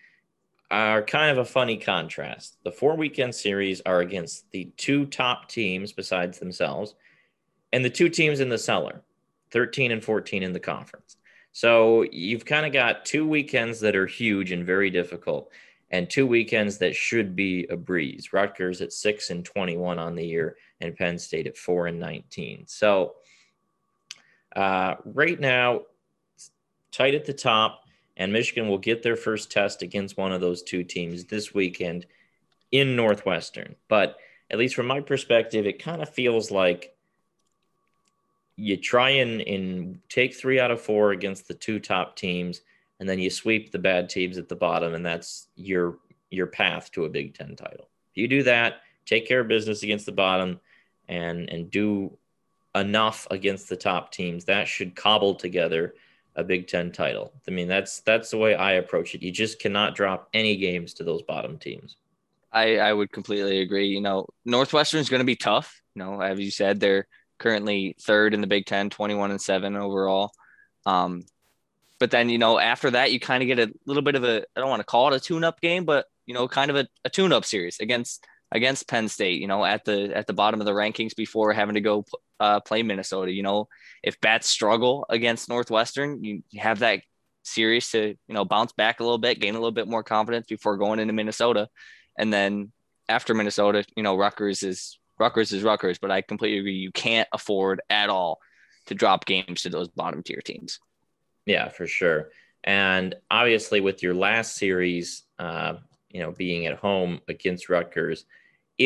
are 0.71 1.03
kind 1.03 1.31
of 1.31 1.39
a 1.39 1.45
funny 1.45 1.77
contrast. 1.77 2.57
The 2.65 2.73
four 2.73 2.97
weekend 2.97 3.35
series 3.35 3.83
are 3.83 4.01
against 4.01 4.51
the 4.53 4.73
two 4.77 5.05
top 5.07 5.49
teams 5.49 5.93
besides 5.93 6.39
themselves 6.39 6.95
and 7.73 7.85
the 7.85 7.91
two 7.91 8.09
teams 8.09 8.41
in 8.41 8.49
the 8.49 8.59
cellar, 8.59 9.03
13 9.51 9.93
and 9.93 10.03
14 10.03 10.43
in 10.43 10.53
the 10.53 10.61
conference. 10.61 11.17
So 11.53 12.05
you've 12.11 12.45
kind 12.45 12.65
of 12.65 12.73
got 12.73 13.05
two 13.05 13.27
weekends 13.27 13.81
that 13.81 13.97
are 13.97 14.07
huge 14.07 14.53
and 14.53 14.65
very 14.65 14.89
difficult, 14.89 15.51
and 15.91 16.09
two 16.09 16.27
weekends 16.27 16.79
that 16.79 16.95
should 16.95 17.37
be 17.37 17.67
a 17.69 17.77
breeze. 17.77 18.33
Rutgers 18.33 18.81
at 18.81 18.93
6 18.93 19.31
and 19.31 19.45
21 19.45 19.99
on 19.99 20.15
the 20.15 20.27
year, 20.27 20.57
and 20.81 20.97
Penn 20.97 21.19
State 21.19 21.47
at 21.47 21.59
4 21.59 21.89
and 21.89 22.01
19. 22.01 22.65
So 22.67 23.17
uh, 24.57 24.95
right 25.05 25.39
now, 25.39 25.83
tight 26.91 27.15
at 27.15 27.27
the 27.27 27.35
top 27.35 27.83
and 28.17 28.33
Michigan 28.33 28.69
will 28.69 28.79
get 28.79 29.03
their 29.03 29.17
first 29.17 29.51
test 29.51 29.83
against 29.83 30.17
one 30.17 30.33
of 30.33 30.41
those 30.41 30.63
two 30.63 30.85
teams 30.85 31.25
this 31.25 31.55
weekend 31.55 32.07
in 32.71 32.97
Northwestern. 32.97 33.77
But 33.89 34.17
at 34.51 34.59
least 34.59 34.75
from 34.75 34.87
my 34.87 35.01
perspective, 35.01 35.67
it 35.67 35.83
kind 35.83 36.03
of 36.03 36.09
feels 36.09 36.51
like 36.51 36.95
you 38.57 38.77
try 38.77 39.11
and, 39.11 39.41
and 39.41 39.99
take 40.09 40.35
three 40.35 40.61
out 40.61 40.71
of 40.71 40.81
four 40.81 41.13
against 41.13 41.49
the 41.49 41.55
two 41.55 41.81
top 41.81 42.17
teams, 42.17 42.61
and 43.01 43.09
then 43.09 43.19
you 43.19 43.31
sweep 43.31 43.73
the 43.73 43.79
bad 43.79 44.09
teams 44.09 44.39
at 44.39 44.49
the 44.49 44.57
bottom, 44.57 44.95
and 44.95 45.05
that's 45.05 45.49
your 45.57 45.99
your 46.31 46.47
path 46.47 46.91
to 46.93 47.05
a 47.05 47.11
Big 47.11 47.35
Ten 47.35 47.57
title. 47.57 47.89
If 48.11 48.17
you 48.17 48.29
do 48.29 48.43
that, 48.45 48.83
take 49.05 49.27
care 49.27 49.41
of 49.41 49.49
business 49.49 49.83
against 49.83 50.07
the 50.07 50.13
bottom, 50.13 50.61
and 51.09 51.49
and 51.49 51.71
do 51.71 52.17
enough 52.75 53.27
against 53.31 53.69
the 53.69 53.77
top 53.77 54.13
teams, 54.13 54.45
that 54.45 54.69
should 54.69 54.95
cobble 54.95 55.35
together 55.35 55.95
a 56.37 56.45
Big 56.45 56.69
Ten 56.69 56.93
title. 56.93 57.33
I 57.47 57.51
mean, 57.51 57.69
that's 57.69 58.01
that's 58.01 58.31
the 58.31 58.39
way 58.39 58.55
I 58.55 58.73
approach 58.73 59.15
it. 59.15 59.23
You 59.23 59.31
just 59.31 59.59
cannot 59.59 59.95
drop 59.95 60.29
any 60.33 60.57
games 60.57 60.95
to 60.95 61.05
those 61.05 61.23
bottom 61.23 61.59
teams. 61.59 61.97
I, 62.53 62.79
I 62.79 62.93
would 62.93 63.11
completely 63.11 63.61
agree. 63.61 63.89
You 63.89 64.01
know, 64.01 64.27
Northwestern 64.45 65.01
is 65.01 65.09
going 65.09 65.21
to 65.21 65.25
be 65.25 65.37
tough. 65.37 65.81
You 65.95 66.03
know, 66.03 66.21
as 66.21 66.39
you 66.39 66.51
said, 66.51 66.81
they're 66.81 67.07
currently 67.39 67.97
third 68.01 68.35
in 68.35 68.41
the 68.41 68.47
Big 68.47 68.67
Ten, 68.67 68.91
21 68.91 69.31
and 69.31 69.41
seven 69.41 69.77
overall. 69.77 70.33
Um, 70.85 71.25
but 71.99 72.11
then, 72.11 72.29
you 72.29 72.39
know, 72.39 72.59
after 72.59 72.91
that, 72.91 73.13
you 73.13 73.21
kind 73.21 73.43
of 73.43 73.47
get 73.47 73.59
a 73.59 73.73
little 73.87 74.03
bit 74.03 74.17
of 74.17 74.25
a, 74.25 74.45
I 74.57 74.61
don't 74.61 74.69
want 74.69 74.81
to 74.81 74.87
call 74.87 75.13
it 75.13 75.17
a 75.17 75.21
tune 75.21 75.45
up 75.45 75.61
game, 75.61 75.85
but, 75.85 76.07
you 76.27 76.35
know, 76.35 76.49
kind 76.49 76.71
of 76.71 76.77
a, 76.77 76.89
a 77.05 77.11
tune 77.11 77.33
up 77.33 77.45
series 77.45 77.79
against 77.81 78.27
against 78.53 78.87
Penn 78.87 79.09
State, 79.09 79.41
you 79.41 79.49
know, 79.49 79.65
at 79.65 79.85
the 79.85 80.15
at 80.15 80.27
the 80.27 80.33
bottom 80.33 80.61
of 80.61 80.67
the 80.67 80.73
rankings 80.73 81.17
before 81.17 81.53
having 81.53 81.75
to 81.75 81.81
go 81.81 82.05
uh, 82.39 82.61
play 82.61 82.83
Minnesota. 82.83 83.33
You 83.33 83.43
know, 83.43 83.69
if 84.03 84.21
bats 84.21 84.49
struggle 84.49 85.07
against 85.09 85.49
Northwestern, 85.49 86.23
you 86.23 86.43
have 86.57 86.81
that 86.81 87.03
series 87.43 87.91
to 87.91 88.09
you 88.29 88.35
know 88.35 88.45
bounce 88.45 88.73
back 88.73 89.01
a 89.01 89.03
little 89.03 89.19
bit, 89.19 89.41
gain 89.41 89.55
a 89.55 89.59
little 89.59 89.73
bit 89.73 89.89
more 89.89 90.05
confidence 90.05 90.47
before 90.47 90.77
going 90.77 91.01
into 91.01 91.13
Minnesota, 91.13 91.69
and 92.17 92.33
then 92.33 92.71
after 93.09 93.35
Minnesota, 93.35 93.85
you 93.97 94.03
know, 94.03 94.17
Rutgers 94.17 94.63
is 94.63 94.99
Rutgers 95.19 95.53
is 95.53 95.63
Rutgers. 95.63 95.99
But 95.99 96.11
I 96.11 96.21
completely 96.23 96.59
agree, 96.59 96.75
you 96.75 96.93
can't 96.93 97.29
afford 97.33 97.81
at 97.91 98.11
all 98.11 98.39
to 98.87 98.95
drop 98.95 99.25
games 99.25 99.63
to 99.63 99.71
those 99.71 99.89
bottom 99.89 100.23
tier 100.23 100.41
teams. 100.45 100.79
Yeah, 101.47 101.69
for 101.69 101.87
sure. 101.87 102.31
And 102.65 103.15
obviously, 103.31 103.81
with 103.81 104.03
your 104.03 104.15
last 104.15 104.57
series, 104.57 105.25
uh, 105.39 105.75
you 106.11 106.21
know, 106.21 106.33
being 106.33 106.67
at 106.67 106.79
home 106.79 107.21
against 107.29 107.69
Rutgers, 107.69 108.25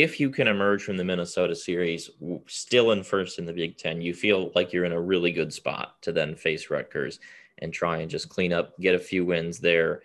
if 0.02 0.20
you 0.20 0.30
can 0.30 0.48
emerge 0.48 0.82
from 0.82 0.96
the 0.96 1.04
Minnesota 1.04 1.54
series 1.54 2.10
still 2.46 2.90
in 2.92 3.02
first 3.02 3.38
in 3.38 3.46
the 3.46 3.52
Big 3.52 3.76
Ten, 3.76 4.00
you 4.00 4.14
feel 4.14 4.50
like 4.54 4.72
you're 4.72 4.84
in 4.84 4.92
a 4.92 5.00
really 5.00 5.32
good 5.32 5.52
spot 5.52 6.00
to 6.02 6.12
then 6.12 6.34
face 6.34 6.70
Rutgers 6.70 7.20
and 7.58 7.72
try 7.72 7.98
and 7.98 8.10
just 8.10 8.28
clean 8.28 8.52
up, 8.52 8.78
get 8.80 8.94
a 8.94 8.98
few 8.98 9.24
wins 9.24 9.58
there, 9.58 10.02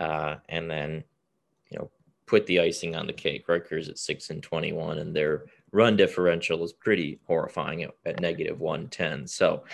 uh, 0.00 0.36
and 0.48 0.70
then 0.70 1.04
you 1.70 1.78
know 1.78 1.90
put 2.26 2.46
the 2.46 2.60
icing 2.60 2.96
on 2.96 3.06
the 3.06 3.12
cake. 3.12 3.48
Rutgers 3.48 3.88
at 3.88 3.98
six 3.98 4.30
and 4.30 4.42
twenty-one, 4.42 4.98
and 4.98 5.14
their 5.14 5.46
run 5.72 5.96
differential 5.96 6.64
is 6.64 6.72
pretty 6.72 7.20
horrifying 7.26 7.82
at, 7.82 7.90
at 8.06 8.20
negative 8.20 8.60
one 8.60 8.88
ten. 8.88 9.26
So 9.26 9.64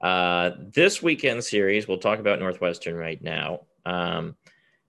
uh, 0.00 0.50
this 0.74 1.02
weekend 1.02 1.44
series, 1.44 1.88
we'll 1.88 1.98
talk 1.98 2.18
about 2.18 2.40
Northwestern 2.40 2.96
right 2.96 3.22
now. 3.22 3.60
Um, 3.86 4.36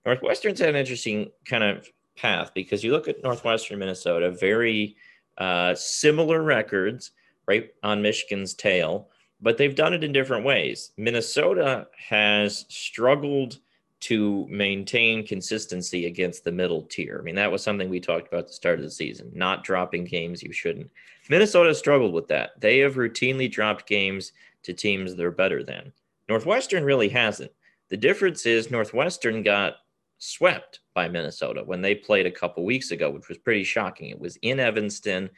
Northwestern's 0.04 0.60
had 0.60 0.68
an 0.68 0.76
interesting 0.76 1.30
kind 1.44 1.64
of 1.64 1.88
path 2.16 2.52
because 2.54 2.82
you 2.82 2.92
look 2.92 3.08
at 3.08 3.22
Northwestern 3.22 3.78
Minnesota, 3.78 4.30
very 4.30 4.96
uh, 5.38 5.74
similar 5.74 6.42
records, 6.42 7.12
right 7.46 7.70
on 7.82 8.02
Michigan's 8.02 8.54
tail, 8.54 9.08
but 9.40 9.58
they've 9.58 9.74
done 9.74 9.94
it 9.94 10.04
in 10.04 10.12
different 10.12 10.44
ways. 10.44 10.92
Minnesota 10.96 11.88
has 12.08 12.64
struggled 12.68 13.58
to 13.98 14.46
maintain 14.48 15.26
consistency 15.26 16.06
against 16.06 16.44
the 16.44 16.52
middle 16.52 16.82
tier. 16.82 17.18
I 17.18 17.24
mean, 17.24 17.34
that 17.36 17.50
was 17.50 17.62
something 17.62 17.88
we 17.88 18.00
talked 18.00 18.28
about 18.28 18.40
at 18.40 18.46
the 18.48 18.52
start 18.52 18.78
of 18.78 18.84
the 18.84 18.90
season, 18.90 19.30
not 19.34 19.64
dropping 19.64 20.04
games 20.04 20.42
you 20.42 20.52
shouldn't. 20.52 20.90
Minnesota 21.28 21.74
struggled 21.74 22.12
with 22.12 22.28
that. 22.28 22.60
They 22.60 22.78
have 22.78 22.94
routinely 22.94 23.50
dropped 23.50 23.88
games 23.88 24.32
to 24.64 24.72
teams 24.72 25.14
they're 25.14 25.30
better 25.30 25.62
than. 25.62 25.92
Northwestern 26.28 26.84
really 26.84 27.08
hasn't. 27.08 27.52
The 27.88 27.96
difference 27.96 28.46
is 28.46 28.70
Northwestern 28.70 29.42
got 29.42 29.76
swept 30.18 30.80
by 30.96 31.06
Minnesota 31.08 31.62
when 31.62 31.82
they 31.82 31.94
played 31.94 32.26
a 32.26 32.30
couple 32.30 32.64
weeks 32.64 32.90
ago, 32.90 33.10
which 33.10 33.28
was 33.28 33.36
pretty 33.36 33.62
shocking. 33.62 34.08
It 34.08 34.18
was 34.18 34.36
in 34.40 34.58
Evanston. 34.58 35.28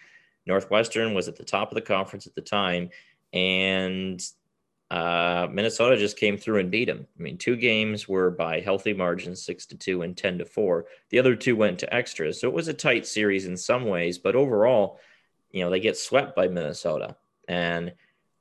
Northwestern 0.47 1.14
was 1.14 1.27
at 1.27 1.37
the 1.37 1.44
top 1.44 1.71
of 1.71 1.75
the 1.75 1.83
conference 1.83 2.29
at 2.29 2.35
the 2.37 2.40
time, 2.40 2.90
and 3.33 4.25
uh, 4.90 5.49
Minnesota 5.51 5.99
just 5.99 6.16
came 6.16 6.38
through 6.38 6.61
and 6.61 6.71
beat 6.71 6.87
them. 6.87 7.09
I 7.18 7.23
mean, 7.23 7.37
two 7.37 7.57
games 7.57 8.09
were 8.09 8.31
by 8.31 8.61
healthy 8.61 8.94
margins, 8.94 9.42
six 9.42 9.66
to 9.66 9.77
two 9.77 10.03
and 10.03 10.16
ten 10.16 10.38
to 10.38 10.47
four. 10.47 10.87
The 11.11 11.18
other 11.18 11.35
two 11.35 11.57
went 11.57 11.81
to 11.81 11.92
extras, 11.92 12.40
so 12.40 12.49
it 12.49 12.55
was 12.55 12.68
a 12.68 12.73
tight 12.73 13.05
series 13.05 13.44
in 13.47 13.57
some 13.57 13.85
ways, 13.85 14.16
but 14.16 14.37
overall, 14.37 15.01
you 15.51 15.64
know, 15.64 15.71
they 15.71 15.81
get 15.81 15.99
swept 15.99 16.37
by 16.37 16.47
Minnesota. 16.47 17.16
And 17.49 17.92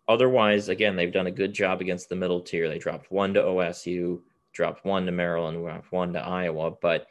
otherwise, 0.08 0.70
again, 0.70 0.96
they've 0.96 1.12
done 1.12 1.28
a 1.28 1.32
good 1.32 1.52
job 1.52 1.82
against 1.82 2.10
the 2.10 2.16
middle 2.16 2.42
tier. 2.42 2.70
They 2.70 2.78
dropped 2.78 3.12
one 3.12 3.34
to 3.34 3.42
OSU, 3.42 4.22
dropped 4.58 4.84
one 4.84 5.06
to 5.06 5.12
Maryland, 5.12 5.64
dropped 5.64 5.92
one 5.92 6.12
to 6.14 6.20
Iowa. 6.20 6.72
But 6.72 7.08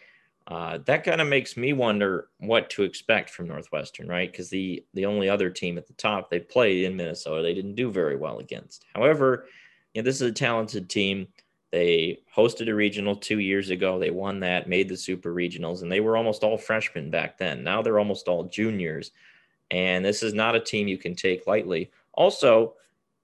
uh, 0.48 0.78
that 0.84 1.04
kind 1.04 1.20
of 1.20 1.28
makes 1.28 1.56
me 1.56 1.72
wonder 1.72 2.28
what 2.38 2.68
to 2.70 2.82
expect 2.82 3.30
from 3.30 3.48
Northwestern, 3.48 4.08
right? 4.08 4.30
Because 4.30 4.50
the 4.50 4.84
the 4.92 5.06
only 5.06 5.30
other 5.30 5.48
team 5.48 5.78
at 5.78 5.86
the 5.86 5.94
top 5.94 6.28
they 6.28 6.40
played 6.40 6.84
in 6.84 6.96
Minnesota, 6.96 7.42
they 7.42 7.54
didn't 7.54 7.76
do 7.76 7.90
very 7.90 8.16
well 8.16 8.40
against. 8.40 8.84
However, 8.94 9.46
you 9.94 10.02
know, 10.02 10.04
this 10.04 10.16
is 10.16 10.28
a 10.28 10.32
talented 10.32 10.90
team. 10.90 11.28
They 11.72 12.20
hosted 12.34 12.68
a 12.68 12.74
regional 12.74 13.16
two 13.16 13.38
years 13.38 13.70
ago. 13.70 13.98
They 13.98 14.10
won 14.10 14.40
that, 14.40 14.68
made 14.68 14.88
the 14.88 14.96
super 14.96 15.34
regionals, 15.34 15.82
and 15.82 15.90
they 15.90 16.00
were 16.00 16.16
almost 16.16 16.42
all 16.42 16.58
freshmen 16.58 17.10
back 17.10 17.38
then. 17.38 17.64
Now 17.64 17.80
they're 17.80 17.98
almost 17.98 18.28
all 18.28 18.44
juniors. 18.44 19.12
And 19.70 20.04
this 20.04 20.22
is 20.22 20.32
not 20.32 20.54
a 20.54 20.60
team 20.60 20.86
you 20.86 20.98
can 20.98 21.16
take 21.16 21.46
lightly. 21.46 21.90
Also, 22.12 22.74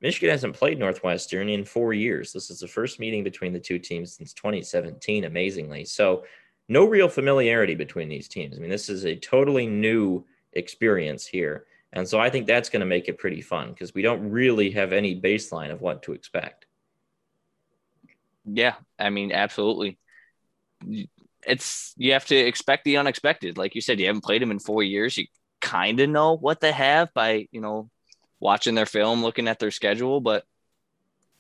Michigan 0.03 0.31
hasn't 0.31 0.57
played 0.57 0.79
Northwestern 0.79 1.49
in 1.49 1.65
four 1.65 1.95
years. 1.95 2.33
This 2.33 2.51
is 2.51 2.59
the 2.59 2.69
first 2.69 2.99
meeting 2.99 3.23
between 3.23 3.53
the 3.53 3.61
two 3.61 3.79
teams 3.79 4.15
since 4.15 4.33
2017, 4.35 5.25
amazingly. 5.25 5.85
So, 5.85 6.25
no 6.69 6.85
real 6.85 7.09
familiarity 7.09 7.75
between 7.75 8.09
these 8.09 8.29
teams. 8.29 8.57
I 8.57 8.61
mean, 8.61 8.71
this 8.71 8.89
is 8.89 9.05
a 9.05 9.17
totally 9.17 9.67
new 9.67 10.25
experience 10.53 11.27
here. 11.27 11.67
And 11.93 12.09
so 12.09 12.19
I 12.19 12.31
think 12.31 12.47
that's 12.47 12.71
going 12.71 12.81
to 12.81 12.87
make 12.87 13.09
it 13.09 13.19
pretty 13.19 13.43
fun 13.43 13.71
because 13.71 13.95
we 13.95 14.03
don't 14.03 14.31
really 14.31 14.71
have 14.71 14.93
any 14.93 15.21
baseline 15.21 15.71
of 15.71 15.81
what 15.81 16.03
to 16.05 16.13
expect. 16.13 16.67
Yeah, 18.45 18.75
I 18.99 19.11
mean, 19.11 19.33
absolutely. 19.33 19.99
It's 21.47 21.93
you 21.97 22.13
have 22.13 22.25
to 22.27 22.37
expect 22.37 22.85
the 22.85 22.97
unexpected. 22.97 23.59
Like 23.59 23.75
you 23.75 23.81
said, 23.81 24.01
you 24.01 24.07
haven't 24.07 24.25
played 24.25 24.43
them 24.43 24.51
in 24.51 24.59
four 24.59 24.83
years. 24.83 25.17
You 25.17 25.27
kind 25.61 26.01
of 26.01 26.09
know 26.09 26.37
what 26.37 26.61
they 26.61 26.73
have 26.73 27.13
by, 27.15 27.49
you 27.53 27.61
know, 27.61 27.91
watching 28.43 28.75
their 28.75 28.87
film, 28.87 29.23
looking 29.23 29.47
at 29.47 29.61
their 29.61 29.71
schedule. 29.71 30.21
But, 30.21 30.45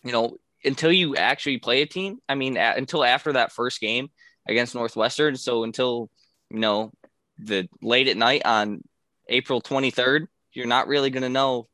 you 0.04 0.12
know, 0.12 0.36
until 0.64 0.92
you 0.92 1.16
actually 1.16 1.58
play 1.58 1.82
a 1.82 1.86
team, 1.86 2.18
I 2.28 2.36
mean, 2.36 2.56
a- 2.56 2.74
until 2.76 3.04
after 3.04 3.32
that 3.32 3.52
first 3.52 3.80
game 3.80 4.08
against 4.48 4.74
Northwestern. 4.74 5.36
So 5.36 5.64
until, 5.64 6.08
you 6.48 6.60
know, 6.60 6.92
the 7.38 7.68
late 7.82 8.06
at 8.06 8.16
night 8.16 8.42
on 8.46 8.82
April 9.28 9.60
23rd, 9.60 10.28
you're 10.52 10.66
not 10.66 10.86
really 10.86 11.10
going 11.10 11.24
to 11.24 11.28
know, 11.28 11.68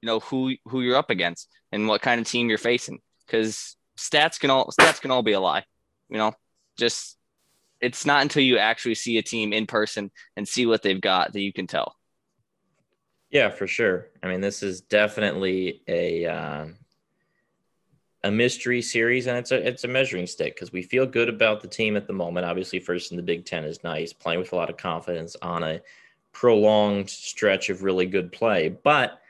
you 0.00 0.06
know, 0.06 0.20
who, 0.20 0.54
who 0.66 0.80
you're 0.80 0.96
up 0.96 1.10
against 1.10 1.48
and 1.72 1.88
what 1.88 2.00
kind 2.00 2.20
of 2.20 2.26
team 2.28 2.48
you're 2.48 2.56
facing. 2.56 3.00
Cause 3.26 3.76
stats 3.98 4.38
can 4.38 4.50
all, 4.50 4.70
stats 4.80 5.00
can 5.00 5.10
all 5.10 5.22
be 5.22 5.32
a 5.32 5.40
lie, 5.40 5.64
you 6.08 6.18
know, 6.18 6.32
just, 6.78 7.16
it's 7.80 8.06
not 8.06 8.22
until 8.22 8.42
you 8.44 8.58
actually 8.58 8.94
see 8.94 9.18
a 9.18 9.22
team 9.22 9.52
in 9.52 9.66
person 9.66 10.10
and 10.36 10.46
see 10.46 10.66
what 10.66 10.82
they've 10.82 11.00
got 11.00 11.32
that 11.32 11.40
you 11.40 11.52
can 11.52 11.66
tell. 11.66 11.96
Yeah, 13.30 13.50
for 13.50 13.66
sure. 13.66 14.08
I 14.22 14.28
mean, 14.28 14.40
this 14.40 14.62
is 14.62 14.80
definitely 14.80 15.82
a 15.86 16.26
uh, 16.26 16.66
a 18.24 18.30
mystery 18.30 18.80
series, 18.82 19.26
and 19.26 19.36
it's 19.36 19.52
a 19.52 19.66
it's 19.66 19.84
a 19.84 19.88
measuring 19.88 20.26
stick 20.26 20.54
because 20.54 20.72
we 20.72 20.82
feel 20.82 21.06
good 21.06 21.28
about 21.28 21.60
the 21.60 21.68
team 21.68 21.96
at 21.96 22.06
the 22.06 22.12
moment. 22.12 22.46
Obviously, 22.46 22.78
first 22.78 23.10
in 23.10 23.16
the 23.16 23.22
Big 23.22 23.44
Ten 23.44 23.64
is 23.64 23.84
nice, 23.84 24.12
playing 24.12 24.40
with 24.40 24.52
a 24.52 24.56
lot 24.56 24.70
of 24.70 24.76
confidence 24.76 25.36
on 25.42 25.62
a 25.62 25.80
prolonged 26.32 27.10
stretch 27.10 27.68
of 27.68 27.82
really 27.82 28.06
good 28.06 28.32
play. 28.32 28.68
But, 28.68 29.20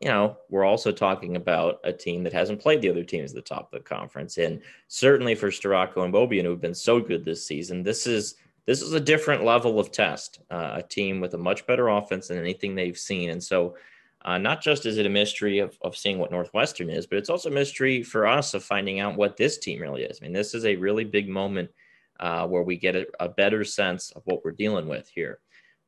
you 0.00 0.08
know, 0.08 0.36
we're 0.50 0.64
also 0.64 0.90
talking 0.92 1.36
about 1.36 1.80
a 1.84 1.92
team 1.92 2.24
that 2.24 2.32
hasn't 2.32 2.60
played 2.60 2.80
the 2.80 2.90
other 2.90 3.04
teams 3.04 3.30
at 3.30 3.36
the 3.36 3.42
top 3.42 3.72
of 3.72 3.78
the 3.78 3.88
conference. 3.88 4.36
And 4.36 4.60
certainly 4.88 5.34
for 5.34 5.48
Storako 5.50 6.04
and 6.04 6.12
Beaubien, 6.12 6.44
who 6.44 6.50
have 6.50 6.60
been 6.60 6.74
so 6.74 7.00
good 7.00 7.24
this 7.24 7.46
season, 7.46 7.82
this 7.82 8.06
is 8.06 8.34
this 8.66 8.82
is 8.82 8.92
a 8.92 9.00
different 9.00 9.44
level 9.44 9.78
of 9.78 9.92
test. 9.92 10.40
Uh, 10.50 10.72
a 10.74 10.82
team 10.82 11.20
with 11.20 11.34
a 11.34 11.38
much 11.38 11.66
better 11.66 11.88
offense 11.88 12.28
than 12.28 12.38
anything 12.38 12.74
they've 12.74 12.98
seen. 12.98 13.30
And 13.30 13.42
so 13.42 13.76
uh, 14.24 14.38
not 14.38 14.60
just 14.60 14.86
is 14.86 14.98
it 14.98 15.06
a 15.06 15.10
mystery 15.10 15.60
of, 15.60 15.78
of 15.82 15.96
seeing 15.96 16.18
what 16.18 16.32
Northwestern 16.32 16.90
is, 16.90 17.06
but 17.06 17.16
it's 17.16 17.30
also 17.30 17.48
a 17.48 17.52
mystery 17.52 18.02
for 18.02 18.26
us 18.26 18.54
of 18.54 18.64
finding 18.64 18.98
out 18.98 19.16
what 19.16 19.36
this 19.36 19.56
team 19.56 19.80
really 19.80 20.02
is. 20.02 20.18
I 20.20 20.24
mean, 20.24 20.32
this 20.32 20.52
is 20.52 20.64
a 20.64 20.74
really 20.74 21.04
big 21.04 21.28
moment 21.28 21.70
uh, 22.18 22.46
where 22.46 22.62
we 22.62 22.76
get 22.76 22.96
a, 22.96 23.06
a, 23.20 23.28
better 23.28 23.62
sense 23.62 24.10
of 24.12 24.22
what 24.24 24.44
we're 24.44 24.50
dealing 24.50 24.88
with 24.88 25.08
here. 25.08 25.38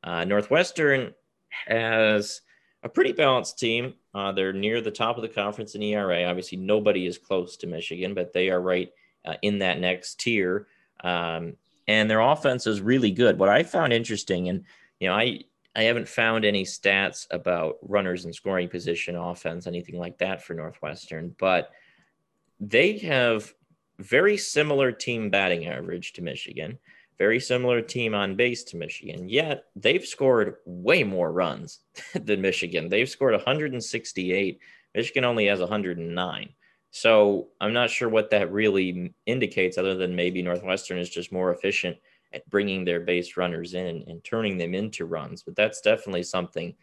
Uh, 0.03 0.23
Northwestern 0.23 1.13
has 1.49 2.41
a 2.83 2.89
pretty 2.89 3.11
balanced 3.11 3.59
team. 3.59 3.95
Uh, 4.13 4.31
they're 4.31 4.53
near 4.53 4.79
the 4.79 4.91
top 4.91 5.17
of 5.17 5.23
the 5.23 5.27
conference 5.27 5.75
in 5.75 5.81
ERA. 5.81 6.23
Obviously, 6.25 6.57
nobody 6.57 7.07
is 7.07 7.17
close 7.17 7.57
to 7.57 7.67
Michigan, 7.67 8.13
but 8.13 8.31
they 8.31 8.49
are 8.49 8.61
right 8.61 8.91
uh, 9.25 9.33
in 9.41 9.59
that 9.59 9.79
next 9.79 10.19
tier. 10.19 10.67
Um, 11.03 11.55
and 11.89 12.07
their 12.07 12.19
offense 12.19 12.67
is 12.67 12.81
really 12.81 13.09
good. 13.09 13.39
What 13.39 13.49
I 13.49 13.63
found 13.63 13.93
interesting, 13.93 14.47
and 14.47 14.63
you 14.99 15.07
know, 15.07 15.15
I 15.15 15.39
I 15.75 15.83
haven't 15.83 16.07
found 16.07 16.45
any 16.45 16.63
stats 16.63 17.25
about 17.31 17.77
runners 17.81 18.25
in 18.25 18.31
scoring 18.31 18.69
position, 18.69 19.15
offense, 19.15 19.65
anything 19.65 19.97
like 19.97 20.19
that 20.19 20.43
for 20.43 20.53
Northwestern, 20.53 21.35
but 21.39 21.71
they 22.59 22.99
have 22.99 23.51
very 23.97 24.37
similar 24.37 24.91
team 24.91 25.31
batting 25.31 25.65
average 25.65 26.13
to 26.13 26.21
Michigan, 26.21 26.77
very 27.17 27.39
similar 27.39 27.81
team 27.81 28.13
on 28.13 28.35
base 28.35 28.63
to 28.65 28.77
Michigan. 28.77 29.27
Yet 29.27 29.63
they've 29.75 30.05
scored 30.05 30.57
way 30.65 31.03
more 31.03 31.31
runs 31.31 31.79
than 32.13 32.39
Michigan. 32.41 32.89
They've 32.89 33.09
scored 33.09 33.33
168. 33.33 34.59
Michigan 34.93 35.25
only 35.25 35.47
has 35.47 35.59
109. 35.59 36.49
So 36.91 37.49
I'm 37.61 37.73
not 37.73 37.89
sure 37.89 38.09
what 38.09 38.31
that 38.31 38.51
really 38.51 39.13
indicates, 39.25 39.77
other 39.77 39.95
than 39.95 40.15
maybe 40.15 40.41
Northwestern 40.41 40.97
is 40.97 41.09
just 41.09 41.31
more 41.31 41.53
efficient 41.53 41.97
at 42.33 42.47
bringing 42.49 42.85
their 42.85 42.99
base 42.99 43.37
runners 43.37 43.73
in 43.73 44.03
and 44.07 44.23
turning 44.23 44.57
them 44.57 44.73
into 44.73 45.05
runs. 45.05 45.43
But 45.43 45.55
that's 45.55 45.81
definitely 45.81 46.23
something 46.23 46.75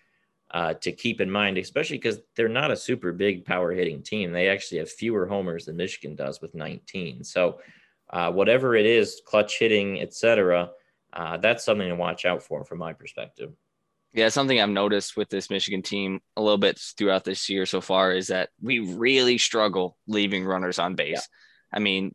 uh, 0.52 0.74
to 0.74 0.92
keep 0.92 1.20
in 1.20 1.30
mind, 1.30 1.58
especially 1.58 1.98
because 1.98 2.20
they're 2.36 2.48
not 2.48 2.70
a 2.70 2.76
super 2.76 3.12
big 3.12 3.44
power 3.44 3.72
hitting 3.72 4.02
team. 4.02 4.32
They 4.32 4.48
actually 4.48 4.78
have 4.78 4.90
fewer 4.90 5.26
homers 5.26 5.66
than 5.66 5.76
Michigan 5.76 6.14
does 6.14 6.40
with 6.40 6.54
19. 6.54 7.24
So 7.24 7.60
uh, 8.10 8.30
whatever 8.30 8.76
it 8.76 8.86
is, 8.86 9.20
clutch 9.26 9.58
hitting, 9.58 10.00
etc., 10.00 10.70
uh, 11.12 11.36
that's 11.38 11.64
something 11.64 11.88
to 11.88 11.96
watch 11.96 12.24
out 12.24 12.42
for 12.42 12.64
from 12.64 12.78
my 12.78 12.92
perspective. 12.92 13.52
Yeah, 14.16 14.30
something 14.30 14.58
I've 14.58 14.70
noticed 14.70 15.14
with 15.14 15.28
this 15.28 15.50
Michigan 15.50 15.82
team 15.82 16.20
a 16.38 16.40
little 16.40 16.56
bit 16.56 16.80
throughout 16.96 17.24
this 17.24 17.50
year 17.50 17.66
so 17.66 17.82
far 17.82 18.12
is 18.12 18.28
that 18.28 18.48
we 18.62 18.78
really 18.78 19.36
struggle 19.36 19.98
leaving 20.08 20.46
runners 20.46 20.78
on 20.78 20.94
base. 20.94 21.12
Yeah. 21.12 21.76
I 21.76 21.80
mean, 21.80 22.14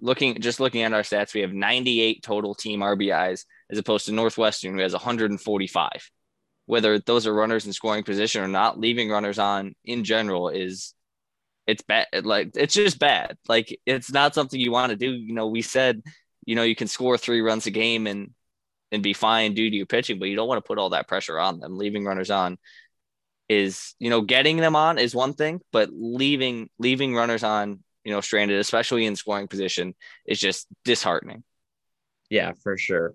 looking 0.00 0.40
just 0.40 0.60
looking 0.60 0.82
at 0.82 0.92
our 0.92 1.02
stats, 1.02 1.34
we 1.34 1.40
have 1.40 1.52
98 1.52 2.22
total 2.22 2.54
team 2.54 2.78
RBIs 2.78 3.44
as 3.68 3.76
opposed 3.76 4.06
to 4.06 4.12
Northwestern, 4.12 4.74
who 4.74 4.82
has 4.82 4.92
145. 4.92 5.90
Whether 6.66 7.00
those 7.00 7.26
are 7.26 7.34
runners 7.34 7.66
in 7.66 7.72
scoring 7.72 8.04
position 8.04 8.44
or 8.44 8.48
not, 8.48 8.78
leaving 8.78 9.10
runners 9.10 9.40
on 9.40 9.74
in 9.84 10.04
general 10.04 10.48
is 10.48 10.94
it's 11.66 11.82
bad. 11.82 12.06
Like 12.22 12.52
it's 12.54 12.74
just 12.74 13.00
bad. 13.00 13.36
Like 13.48 13.80
it's 13.84 14.12
not 14.12 14.36
something 14.36 14.60
you 14.60 14.70
want 14.70 14.90
to 14.90 14.96
do. 14.96 15.10
You 15.10 15.34
know, 15.34 15.48
we 15.48 15.62
said, 15.62 16.02
you 16.46 16.54
know, 16.54 16.62
you 16.62 16.76
can 16.76 16.86
score 16.86 17.18
three 17.18 17.40
runs 17.40 17.66
a 17.66 17.72
game 17.72 18.06
and 18.06 18.30
and 18.92 19.02
be 19.02 19.12
fine 19.12 19.54
due 19.54 19.70
to 19.70 19.76
your 19.76 19.86
pitching, 19.86 20.18
but 20.18 20.28
you 20.28 20.36
don't 20.36 20.48
want 20.48 20.62
to 20.62 20.68
put 20.68 20.78
all 20.78 20.90
that 20.90 21.08
pressure 21.08 21.38
on 21.38 21.58
them. 21.58 21.76
Leaving 21.76 22.04
runners 22.04 22.30
on 22.30 22.58
is, 23.48 23.94
you 23.98 24.10
know, 24.10 24.20
getting 24.20 24.58
them 24.58 24.76
on 24.76 24.98
is 24.98 25.14
one 25.14 25.34
thing, 25.34 25.60
but 25.72 25.90
leaving 25.92 26.68
leaving 26.78 27.14
runners 27.14 27.42
on 27.42 27.80
you 28.04 28.12
know, 28.12 28.20
stranded, 28.20 28.58
especially 28.58 29.06
in 29.06 29.16
scoring 29.16 29.48
position, 29.48 29.94
is 30.26 30.40
just 30.40 30.66
disheartening. 30.84 31.44
Yeah, 32.30 32.52
for 32.62 32.76
sure. 32.76 33.14